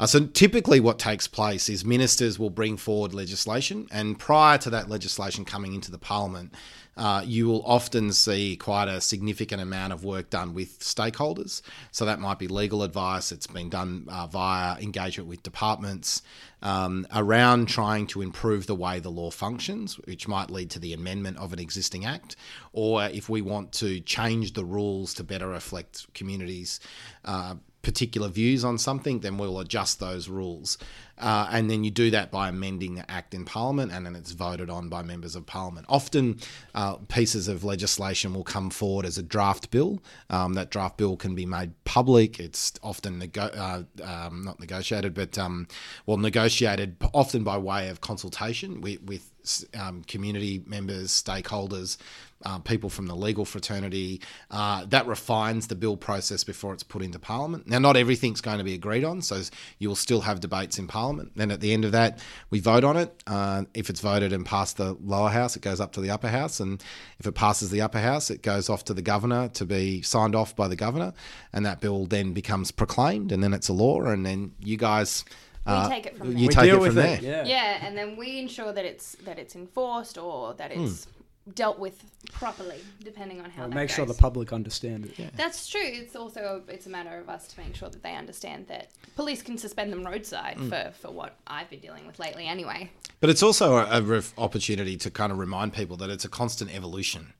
Uh, 0.00 0.06
so 0.06 0.24
typically, 0.24 0.80
what 0.80 0.98
takes 0.98 1.28
place 1.28 1.68
is 1.68 1.84
ministers 1.84 2.38
will 2.38 2.48
bring 2.48 2.78
forward 2.78 3.12
legislation, 3.12 3.86
and 3.90 4.18
prior 4.18 4.56
to 4.56 4.70
that 4.70 4.88
legislation 4.88 5.44
coming 5.44 5.74
into 5.74 5.90
the 5.90 5.98
parliament, 5.98 6.54
uh, 6.96 7.22
you 7.22 7.46
will 7.46 7.62
often 7.66 8.10
see 8.10 8.56
quite 8.56 8.88
a 8.88 8.98
significant 8.98 9.60
amount 9.60 9.92
of 9.92 10.02
work 10.02 10.30
done 10.30 10.54
with 10.54 10.78
stakeholders. 10.78 11.60
So 11.92 12.06
that 12.06 12.18
might 12.18 12.38
be 12.38 12.48
legal 12.48 12.82
advice. 12.82 13.30
It's 13.30 13.46
been 13.46 13.68
done 13.68 14.06
uh, 14.10 14.26
via 14.26 14.80
engagement 14.80 15.28
with 15.28 15.42
departments 15.42 16.22
um, 16.62 17.06
around 17.14 17.68
trying 17.68 18.06
to 18.08 18.22
improve 18.22 18.66
the 18.66 18.74
way 18.74 19.00
the 19.00 19.10
law 19.10 19.30
functions, 19.30 19.98
which 19.98 20.26
might 20.26 20.50
lead 20.50 20.70
to 20.70 20.78
the 20.78 20.94
amendment 20.94 21.36
of 21.36 21.52
an 21.52 21.58
existing 21.58 22.06
act, 22.06 22.36
or 22.72 23.04
if 23.04 23.28
we 23.28 23.42
want 23.42 23.72
to 23.72 24.00
change 24.00 24.54
the 24.54 24.64
rules 24.64 25.12
to 25.12 25.24
better 25.24 25.48
reflect 25.48 26.06
communities' 26.14 26.80
uh, 27.26 27.56
particular 27.82 28.28
views 28.28 28.64
on 28.64 28.78
something, 28.78 29.20
then 29.20 29.38
we'll 29.38 29.58
adjust 29.58 30.00
those 30.00 30.28
rules. 30.28 30.78
Uh, 31.18 31.46
and 31.50 31.70
then 31.70 31.84
you 31.84 31.90
do 31.90 32.10
that 32.10 32.30
by 32.30 32.48
amending 32.48 32.94
the 32.94 33.10
act 33.10 33.34
in 33.34 33.44
Parliament, 33.44 33.92
and 33.92 34.06
then 34.06 34.16
it's 34.16 34.32
voted 34.32 34.70
on 34.70 34.88
by 34.88 35.02
members 35.02 35.36
of 35.36 35.44
Parliament. 35.44 35.86
Often, 35.88 36.40
uh, 36.74 36.94
pieces 37.08 37.46
of 37.46 37.62
legislation 37.62 38.32
will 38.32 38.44
come 38.44 38.70
forward 38.70 39.04
as 39.04 39.18
a 39.18 39.22
draft 39.22 39.70
bill. 39.70 40.02
Um, 40.30 40.54
that 40.54 40.70
draft 40.70 40.96
bill 40.96 41.16
can 41.16 41.34
be 41.34 41.44
made 41.44 41.72
public. 41.84 42.40
It's 42.40 42.72
often 42.82 43.18
nego- 43.18 43.42
uh, 43.42 43.82
um, 44.02 44.44
not 44.44 44.60
negotiated, 44.60 45.12
but 45.12 45.36
um, 45.36 45.68
well, 46.06 46.16
negotiated 46.16 46.96
often 47.12 47.44
by 47.44 47.58
way 47.58 47.88
of 47.88 48.00
consultation 48.00 48.80
with, 48.80 49.02
with 49.02 49.30
um, 49.78 50.02
community 50.04 50.62
members, 50.66 51.10
stakeholders, 51.10 51.98
uh, 52.44 52.58
people 52.58 52.88
from 52.88 53.06
the 53.06 53.14
legal 53.14 53.44
fraternity. 53.44 54.20
Uh, 54.50 54.84
that 54.86 55.06
refines 55.06 55.66
the 55.66 55.74
bill 55.74 55.96
process 55.96 56.44
before 56.44 56.72
it's 56.72 56.82
put 56.82 57.02
into 57.02 57.18
Parliament. 57.18 57.66
Now, 57.66 57.78
not 57.78 57.96
everything's 57.96 58.40
going 58.40 58.58
to 58.58 58.64
be 58.64 58.74
agreed 58.74 59.04
on, 59.04 59.22
so 59.22 59.42
you'll 59.78 59.96
still 59.96 60.22
have 60.22 60.40
debates 60.40 60.78
in 60.78 60.86
Parliament. 60.86 61.32
Then 61.36 61.50
at 61.50 61.60
the 61.60 61.72
end 61.72 61.84
of 61.84 61.92
that, 61.92 62.18
we 62.50 62.60
vote 62.60 62.84
on 62.84 62.96
it. 62.96 63.22
Uh, 63.26 63.64
if 63.74 63.90
it's 63.90 64.00
voted 64.00 64.32
and 64.32 64.44
passed 64.46 64.76
the 64.76 64.96
lower 65.04 65.28
house, 65.30 65.56
it 65.56 65.62
goes 65.62 65.80
up 65.80 65.92
to 65.92 66.00
the 66.00 66.10
upper 66.10 66.28
house, 66.28 66.60
and 66.60 66.82
if 67.18 67.26
it 67.26 67.32
passes 67.32 67.70
the 67.70 67.80
upper 67.80 68.00
house, 68.00 68.30
it 68.30 68.42
goes 68.42 68.68
off 68.68 68.84
to 68.84 68.94
the 68.94 69.02
governor 69.02 69.48
to 69.48 69.64
be 69.64 70.02
signed 70.02 70.34
off 70.34 70.56
by 70.56 70.68
the 70.68 70.76
governor, 70.76 71.12
and 71.52 71.66
that 71.66 71.80
bill 71.80 72.06
then 72.06 72.32
becomes 72.32 72.70
proclaimed, 72.70 73.32
and 73.32 73.42
then 73.42 73.52
it's 73.52 73.68
a 73.68 73.72
law, 73.72 74.02
and 74.02 74.24
then 74.24 74.52
you 74.60 74.76
guys. 74.76 75.24
We 75.66 75.72
uh, 75.72 75.88
take 75.90 76.06
it 76.06 76.16
from 76.16 76.28
you 76.28 76.32
there. 76.34 76.40
We 76.40 76.48
take 76.48 76.64
deal 76.64 76.74
it 76.76 76.78
from 76.78 76.82
with 76.86 76.94
there. 76.94 77.16
it. 77.16 77.22
Yeah. 77.22 77.44
Yeah, 77.44 77.86
and 77.86 77.96
then 77.96 78.16
we 78.16 78.38
ensure 78.38 78.72
that 78.72 78.84
it's 78.84 79.16
that 79.26 79.38
it's 79.38 79.54
enforced 79.54 80.16
or 80.16 80.54
that 80.54 80.72
it's 80.72 81.06
dealt 81.54 81.78
with 81.78 82.02
properly, 82.32 82.78
depending 83.02 83.40
on 83.40 83.50
how. 83.50 83.62
Well, 83.62 83.70
that 83.70 83.74
make 83.74 83.90
sure 83.90 84.06
the 84.06 84.14
public 84.14 84.52
understand 84.52 85.06
it. 85.18 85.36
That's 85.36 85.68
true. 85.68 85.80
It's 85.82 86.16
also 86.16 86.62
it's 86.68 86.86
a 86.86 86.90
matter 86.90 87.18
of 87.18 87.28
us 87.28 87.48
to 87.48 87.60
make 87.60 87.74
sure 87.74 87.88
that 87.88 88.02
they 88.02 88.14
understand 88.14 88.66
that 88.68 88.90
police 89.16 89.42
can 89.42 89.58
suspend 89.58 89.92
them 89.92 90.04
roadside 90.04 90.56
mm. 90.56 90.68
for, 90.68 90.92
for 90.92 91.10
what 91.12 91.36
I've 91.46 91.70
been 91.70 91.80
dealing 91.80 92.06
with 92.06 92.18
lately. 92.18 92.46
Anyway, 92.46 92.90
But 93.20 93.30
it's 93.30 93.42
also 93.42 93.76
a, 93.76 93.98
a 93.98 94.02
ref- 94.02 94.38
opportunity 94.38 94.96
to 94.98 95.10
kind 95.10 95.32
of 95.32 95.38
remind 95.38 95.72
people 95.72 95.96
that 95.98 96.10
it's 96.10 96.24
a 96.24 96.28
constant 96.28 96.74
evolution. 96.74 97.32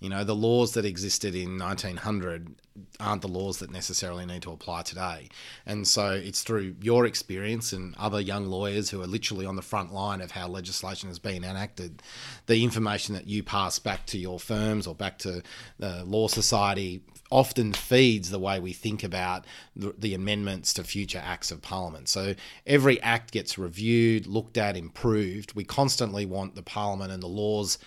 You 0.00 0.08
know, 0.08 0.24
the 0.24 0.34
laws 0.34 0.72
that 0.72 0.86
existed 0.86 1.34
in 1.34 1.58
1900 1.58 2.54
aren't 2.98 3.20
the 3.20 3.28
laws 3.28 3.58
that 3.58 3.70
necessarily 3.70 4.24
need 4.24 4.40
to 4.42 4.50
apply 4.50 4.80
today. 4.82 5.28
And 5.66 5.86
so 5.86 6.12
it's 6.12 6.42
through 6.42 6.76
your 6.80 7.04
experience 7.04 7.74
and 7.74 7.94
other 7.98 8.18
young 8.18 8.46
lawyers 8.46 8.88
who 8.88 9.02
are 9.02 9.06
literally 9.06 9.44
on 9.44 9.56
the 9.56 9.62
front 9.62 9.92
line 9.92 10.22
of 10.22 10.30
how 10.30 10.48
legislation 10.48 11.08
has 11.08 11.18
been 11.18 11.44
enacted, 11.44 12.02
the 12.46 12.64
information 12.64 13.14
that 13.14 13.26
you 13.26 13.42
pass 13.42 13.78
back 13.78 14.06
to 14.06 14.18
your 14.18 14.40
firms 14.40 14.86
or 14.86 14.94
back 14.94 15.18
to 15.18 15.42
the 15.78 16.02
law 16.04 16.28
society 16.28 17.02
often 17.30 17.72
feeds 17.72 18.30
the 18.30 18.38
way 18.38 18.58
we 18.58 18.72
think 18.72 19.04
about 19.04 19.44
the, 19.76 20.14
amendments 20.14 20.74
to 20.74 20.82
future 20.82 21.22
acts 21.22 21.50
of 21.50 21.62
parliament. 21.62 22.08
So 22.08 22.34
every 22.66 23.00
act 23.02 23.30
gets 23.30 23.56
reviewed, 23.56 24.26
looked 24.26 24.58
at, 24.58 24.76
improved. 24.76 25.54
We 25.54 25.62
constantly 25.62 26.26
want 26.26 26.56
the 26.56 26.62
parliament 26.62 27.12
and 27.12 27.22
the 27.22 27.28
laws 27.28 27.78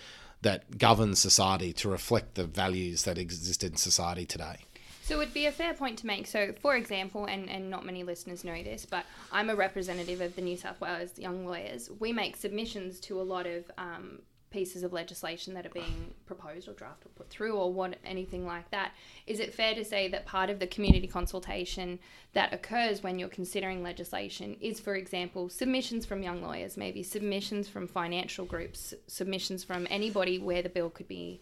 that 0.44 0.78
govern 0.78 1.14
society 1.14 1.72
to 1.72 1.88
reflect 1.88 2.36
the 2.36 2.44
values 2.44 3.02
that 3.04 3.18
exist 3.18 3.64
in 3.64 3.76
society 3.76 4.24
today. 4.24 4.58
So 5.02 5.16
it 5.16 5.18
would 5.18 5.34
be 5.34 5.46
a 5.46 5.52
fair 5.52 5.74
point 5.74 5.98
to 5.98 6.06
make. 6.06 6.26
So, 6.26 6.54
for 6.62 6.76
example, 6.76 7.26
and, 7.26 7.50
and 7.50 7.68
not 7.68 7.84
many 7.84 8.04
listeners 8.04 8.42
know 8.42 8.62
this, 8.62 8.86
but 8.86 9.04
I'm 9.30 9.50
a 9.50 9.54
representative 9.54 10.22
of 10.22 10.34
the 10.34 10.40
New 10.40 10.56
South 10.56 10.80
Wales 10.80 11.18
Young 11.18 11.44
Lawyers. 11.44 11.90
We 11.98 12.12
make 12.12 12.36
submissions 12.36 13.00
to 13.00 13.20
a 13.20 13.22
lot 13.22 13.46
of 13.46 13.70
um, 13.76 14.20
pieces 14.54 14.84
of 14.84 14.92
legislation 14.92 15.52
that 15.52 15.66
are 15.66 15.70
being 15.70 16.14
proposed 16.26 16.68
or 16.68 16.72
drafted 16.74 17.08
or 17.08 17.14
put 17.16 17.28
through 17.28 17.54
or 17.54 17.72
what 17.72 17.98
anything 18.04 18.46
like 18.46 18.70
that. 18.70 18.92
Is 19.26 19.40
it 19.40 19.52
fair 19.52 19.74
to 19.74 19.84
say 19.84 20.06
that 20.08 20.24
part 20.26 20.48
of 20.48 20.60
the 20.60 20.66
community 20.68 21.08
consultation 21.08 21.98
that 22.34 22.54
occurs 22.54 23.02
when 23.02 23.18
you're 23.18 23.28
considering 23.28 23.82
legislation 23.82 24.56
is, 24.60 24.78
for 24.78 24.94
example, 24.94 25.48
submissions 25.48 26.06
from 26.06 26.22
young 26.22 26.40
lawyers, 26.40 26.76
maybe 26.76 27.02
submissions 27.02 27.68
from 27.68 27.88
financial 27.88 28.44
groups, 28.44 28.94
submissions 29.08 29.64
from 29.64 29.88
anybody 29.90 30.38
where 30.38 30.62
the 30.62 30.68
bill 30.68 30.88
could 30.88 31.08
be 31.08 31.40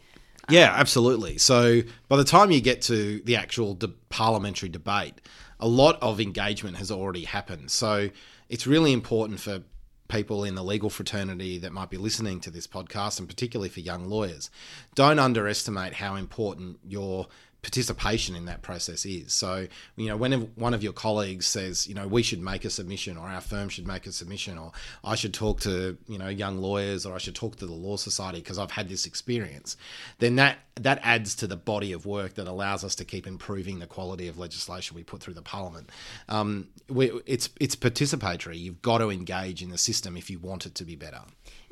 um, 0.49 0.55
Yeah, 0.55 0.73
absolutely. 0.75 1.37
So 1.37 1.83
by 2.09 2.17
the 2.17 2.25
time 2.25 2.51
you 2.51 2.63
get 2.63 2.81
to 2.83 3.21
the 3.21 3.37
actual 3.37 3.75
de- 3.75 3.89
parliamentary 4.09 4.71
debate, 4.71 5.21
a 5.61 5.69
lot 5.69 5.99
of 6.01 6.19
engagement 6.19 6.79
has 6.79 6.91
already 6.91 7.25
happened. 7.25 7.71
So 7.71 8.09
it's 8.49 8.67
really 8.67 8.93
important 8.93 9.39
for 9.39 9.63
people 10.09 10.45
in 10.45 10.55
the 10.55 10.63
legal 10.65 10.91
fraternity 10.91 11.59
that 11.59 11.73
might 11.73 11.91
be 11.91 11.97
listening 11.97 12.41
to 12.41 12.51
this 12.51 12.67
podcast, 12.67 13.19
and 13.19 13.29
particularly 13.29 13.69
for 13.69 13.81
young 13.81 14.07
lawyers, 14.07 14.51
don't 14.95 15.19
underestimate 15.19 15.95
how 15.95 16.17
important 16.17 16.79
your 16.87 17.27
participation 17.63 18.35
in 18.35 18.47
that 18.47 18.61
process 18.61 19.07
is. 19.07 19.33
So, 19.33 19.69
you 19.95 20.09
know, 20.09 20.17
when 20.17 20.33
one 20.57 20.75
of 20.75 20.83
your 20.83 20.93
colleagues 20.93 21.47
says, 21.47 21.87
you 21.87 21.95
know, 21.95 22.09
we 22.09 22.23
should 22.23 22.43
make 22.43 22.65
a 22.65 22.71
submission 22.71 23.17
or 23.17 23.29
our 23.29 23.41
firm 23.41 23.69
should 23.69 23.87
make 23.87 24.05
a 24.07 24.13
submission 24.13 24.59
or 24.59 24.73
I 25.05 25.15
should 25.15 25.33
talk 25.33 25.61
to, 25.61 25.97
you 26.09 26.19
know, 26.19 26.29
young 26.29 26.59
lawyers 26.59 27.07
or 27.07 27.15
I 27.15 27.19
should 27.19 27.37
talk 27.37 27.57
to 27.57 27.67
the 27.67 27.73
law 27.73 27.97
society 27.97 28.41
because 28.41 28.59
I've 28.59 28.73
had 28.73 28.89
this 28.89 29.07
experience, 29.07 29.77
then 30.19 30.37
that 30.37 30.59
that 30.77 30.99
adds 31.03 31.35
to 31.37 31.47
the 31.47 31.57
body 31.57 31.93
of 31.93 32.07
work 32.07 32.35
that 32.35 32.49
allows 32.49 32.83
us 32.83 32.95
to 32.97 33.05
keep 33.05 33.27
improving 33.27 33.79
the 33.79 33.87
quality 33.87 34.27
of 34.27 34.39
legislation 34.39 34.97
we 34.97 35.05
put 35.05 35.21
through 35.21 35.35
the 35.35 35.43
parliament. 35.43 35.91
Um, 36.29 36.69
we, 36.89 37.13
it's 37.27 37.51
it's 37.61 37.77
participatory. 37.77 38.59
You've 38.59 38.83
got 38.83 38.99
to 38.99 39.11
engage 39.11 39.63
in 39.63 39.69
the 39.69 39.79
system 39.79 40.17
if 40.17 40.31
you 40.31 40.41
want 40.41 40.67
it 40.67 40.75
to 40.77 40.85
be 40.85 40.97
better. 40.97 41.21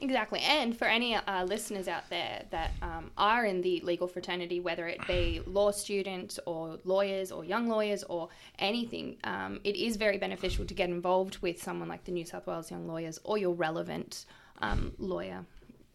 Exactly. 0.02 0.40
And 0.40 0.76
for 0.76 0.86
any 0.86 1.14
uh, 1.14 1.44
listeners 1.44 1.86
out 1.86 2.08
there 2.08 2.42
that 2.50 2.72
um, 2.80 3.10
are 3.18 3.44
in 3.44 3.60
the 3.60 3.80
legal 3.80 4.08
fraternity, 4.08 4.58
whether 4.58 4.88
it 4.88 5.06
be 5.06 5.42
law 5.46 5.70
students 5.70 6.40
or 6.46 6.78
lawyers 6.84 7.30
or 7.30 7.44
young 7.44 7.68
lawyers 7.68 8.02
or 8.04 8.30
anything, 8.58 9.18
um, 9.24 9.60
it 9.62 9.76
is 9.76 9.96
very 9.96 10.16
beneficial 10.16 10.64
to 10.64 10.72
get 10.72 10.88
involved 10.88 11.38
with 11.38 11.62
someone 11.62 11.88
like 11.88 12.04
the 12.04 12.12
New 12.12 12.24
South 12.24 12.46
Wales 12.46 12.70
Young 12.70 12.86
Lawyers 12.86 13.18
or 13.24 13.36
your 13.36 13.54
relevant 13.54 14.24
um, 14.62 14.92
lawyer 14.98 15.44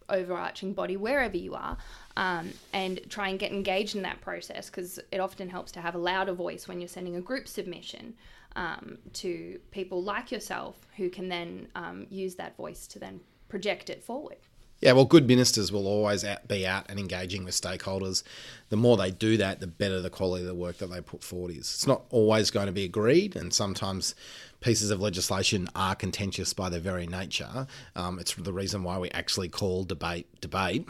overarching 0.08 0.72
body 0.72 0.96
wherever 0.98 1.36
you 1.36 1.56
are 1.56 1.76
um, 2.16 2.52
and 2.74 3.00
try 3.10 3.30
and 3.30 3.40
get 3.40 3.52
engaged 3.52 3.96
in 3.96 4.04
that 4.04 4.22
process 4.22 4.70
because 4.70 5.00
it 5.12 5.20
often 5.20 5.50
helps 5.50 5.72
to 5.72 5.82
have 5.82 5.96
a 5.96 5.98
louder 5.98 6.34
voice 6.34 6.68
when 6.68 6.80
you're 6.80 6.88
sending 6.88 7.16
a 7.16 7.22
group 7.22 7.48
submission 7.48 8.14
um, 8.56 9.00
to 9.14 9.60
people 9.72 10.04
like 10.04 10.32
yourself 10.32 10.88
who 10.96 11.10
can 11.10 11.28
then 11.28 11.68
um, 11.74 12.06
use 12.12 12.36
that 12.36 12.56
voice 12.56 12.86
to 12.86 13.00
then 13.00 13.20
project 13.50 13.90
it 13.90 14.04
forward. 14.04 14.38
Yeah, 14.82 14.92
well, 14.92 15.06
good 15.06 15.28
ministers 15.28 15.72
will 15.72 15.88
always 15.88 16.26
out, 16.26 16.48
be 16.48 16.68
out 16.68 16.86
and 16.90 17.00
engaging 17.00 17.46
with 17.46 17.60
stakeholders. 17.60 18.24
The 18.70 18.76
more 18.76 18.98
they 18.98 19.10
do 19.10 19.38
that, 19.38 19.62
the 19.62 19.68
better 19.68 20.02
the 20.02 20.10
quality 20.10 20.44
of 20.44 20.48
the 20.48 20.54
work 20.54 20.80
that 20.80 20.88
they 20.88 21.00
put 21.00 21.24
forward 21.24 21.52
is. 21.52 21.60
It's 21.60 21.88
not 21.88 22.04
always 22.10 22.52
going 22.52 22.66
to 22.66 22.74
be 22.74 22.84
agreed, 22.84 23.36
and 23.38 23.54
sometimes 23.54 24.16
pieces 24.60 24.92
of 24.92 25.00
legislation 25.00 25.70
are 25.76 25.96
contentious 25.96 26.54
by 26.54 26.70
their 26.70 26.82
very 26.82 27.08
nature. 27.08 27.68
Um, 27.96 28.20
it's 28.20 28.34
the 28.34 28.52
reason 28.52 28.84
why 28.84 29.00
we 29.00 29.10
actually 29.12 29.48
call 29.48 29.86
debate 29.86 30.28
debate, 30.42 30.88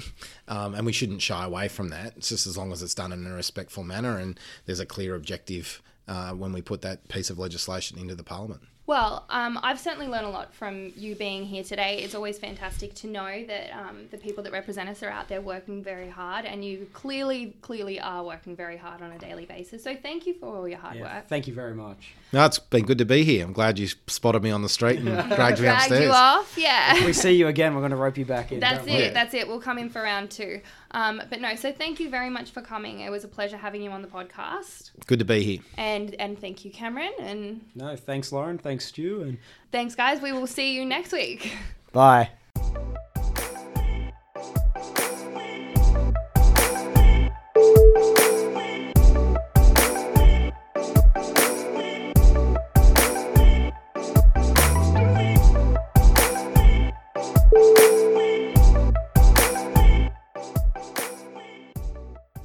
um, 0.47 0.73
and 0.73 0.85
we 0.85 0.91
shouldn't 0.91 1.21
shy 1.21 1.45
away 1.45 1.67
from 1.67 1.89
that. 1.89 2.17
It's 2.17 2.29
just 2.29 2.47
as 2.47 2.57
long 2.57 2.71
as 2.71 2.81
it's 2.81 2.95
done 2.95 3.11
in 3.11 3.25
a 3.27 3.33
respectful 3.33 3.83
manner 3.83 4.17
and 4.17 4.39
there's 4.65 4.79
a 4.79 4.85
clear 4.85 5.15
objective 5.15 5.81
uh, 6.07 6.31
when 6.31 6.53
we 6.53 6.61
put 6.61 6.81
that 6.81 7.07
piece 7.07 7.29
of 7.29 7.39
legislation 7.39 7.97
into 7.97 8.15
the 8.15 8.23
parliament. 8.23 8.61
Well, 8.87 9.25
um, 9.31 9.59
I've 9.63 9.79
certainly 9.79 10.07
learned 10.07 10.27
a 10.27 10.29
lot 10.29 10.53
from 10.53 10.93
you 10.95 11.15
being 11.15 11.43
here 11.43 11.63
today. 11.63 12.03
It's 12.03 12.13
always 12.13 12.37
fantastic 12.37 12.93
to 12.95 13.07
know 13.07 13.43
that 13.47 13.71
um, 13.75 14.01
the 14.11 14.17
people 14.17 14.43
that 14.43 14.53
represent 14.53 14.87
us 14.89 15.01
are 15.01 15.09
out 15.09 15.27
there 15.27 15.41
working 15.41 15.83
very 15.83 16.07
hard, 16.07 16.45
and 16.45 16.63
you 16.63 16.87
clearly, 16.93 17.55
clearly 17.61 17.99
are 17.99 18.23
working 18.23 18.55
very 18.55 18.77
hard 18.77 19.01
on 19.01 19.11
a 19.11 19.17
daily 19.17 19.45
basis. 19.47 19.83
So 19.83 19.95
thank 19.95 20.27
you 20.27 20.35
for 20.35 20.55
all 20.55 20.67
your 20.67 20.77
hard 20.77 20.97
Yeah, 20.97 21.15
work. 21.15 21.27
thank 21.27 21.47
you 21.47 21.53
very 21.55 21.73
much. 21.73 22.13
No, 22.31 22.45
it's 22.45 22.59
been 22.59 22.85
good 22.85 22.99
to 22.99 23.05
be 23.05 23.23
here. 23.23 23.43
I'm 23.43 23.53
glad 23.53 23.79
you 23.79 23.87
spotted 24.05 24.43
me 24.43 24.51
on 24.51 24.61
the 24.61 24.69
street 24.69 24.99
and 24.99 25.05
dragged 25.35 25.57
me 25.59 25.65
Drag 25.65 25.77
upstairs. 25.77 26.03
you 26.03 26.11
off, 26.11 26.55
yeah. 26.55 26.95
If 26.97 27.05
we 27.07 27.13
see 27.13 27.31
you 27.31 27.47
again, 27.47 27.73
we're 27.73 27.81
going 27.81 27.89
to 27.91 27.97
rope 27.97 28.19
you 28.19 28.25
back 28.25 28.51
in. 28.51 28.59
That's 28.59 28.85
it. 28.85 28.91
worry. 28.91 29.09
That's 29.09 29.33
it. 29.33 29.47
We'll 29.47 29.61
come 29.61 29.79
in 29.79 29.89
for 29.89 30.03
round 30.03 30.29
two. 30.29 30.61
Um, 30.95 31.21
but 31.29 31.41
no, 31.41 31.55
so 31.55 31.71
thank 31.73 31.99
you 31.99 32.09
very 32.09 32.29
much 32.29 32.51
for 32.51 32.61
coming. 32.61 33.01
It 33.01 33.09
was 33.11 33.23
a 33.23 33.27
pleasure 33.27 33.57
having 33.57 33.81
you 33.81 33.91
on 33.91 34.01
the 34.01 34.07
podcast, 34.07 34.91
Good 35.07 35.19
to 35.19 35.25
be 35.25 35.43
here. 35.43 35.59
and 35.77 36.15
and 36.15 36.39
thank 36.39 36.63
you, 36.63 36.71
Cameron, 36.71 37.11
and 37.19 37.61
No, 37.75 37.95
thanks, 37.97 38.31
Lauren. 38.31 38.57
Thanks, 38.57 38.85
Stu. 38.85 39.21
And 39.23 39.37
thanks, 39.71 39.93
guys. 39.93 40.21
We 40.21 40.31
will 40.31 40.47
see 40.47 40.73
you 40.73 40.85
next 40.85 41.11
week. 41.11 41.51
bye. 41.91 42.29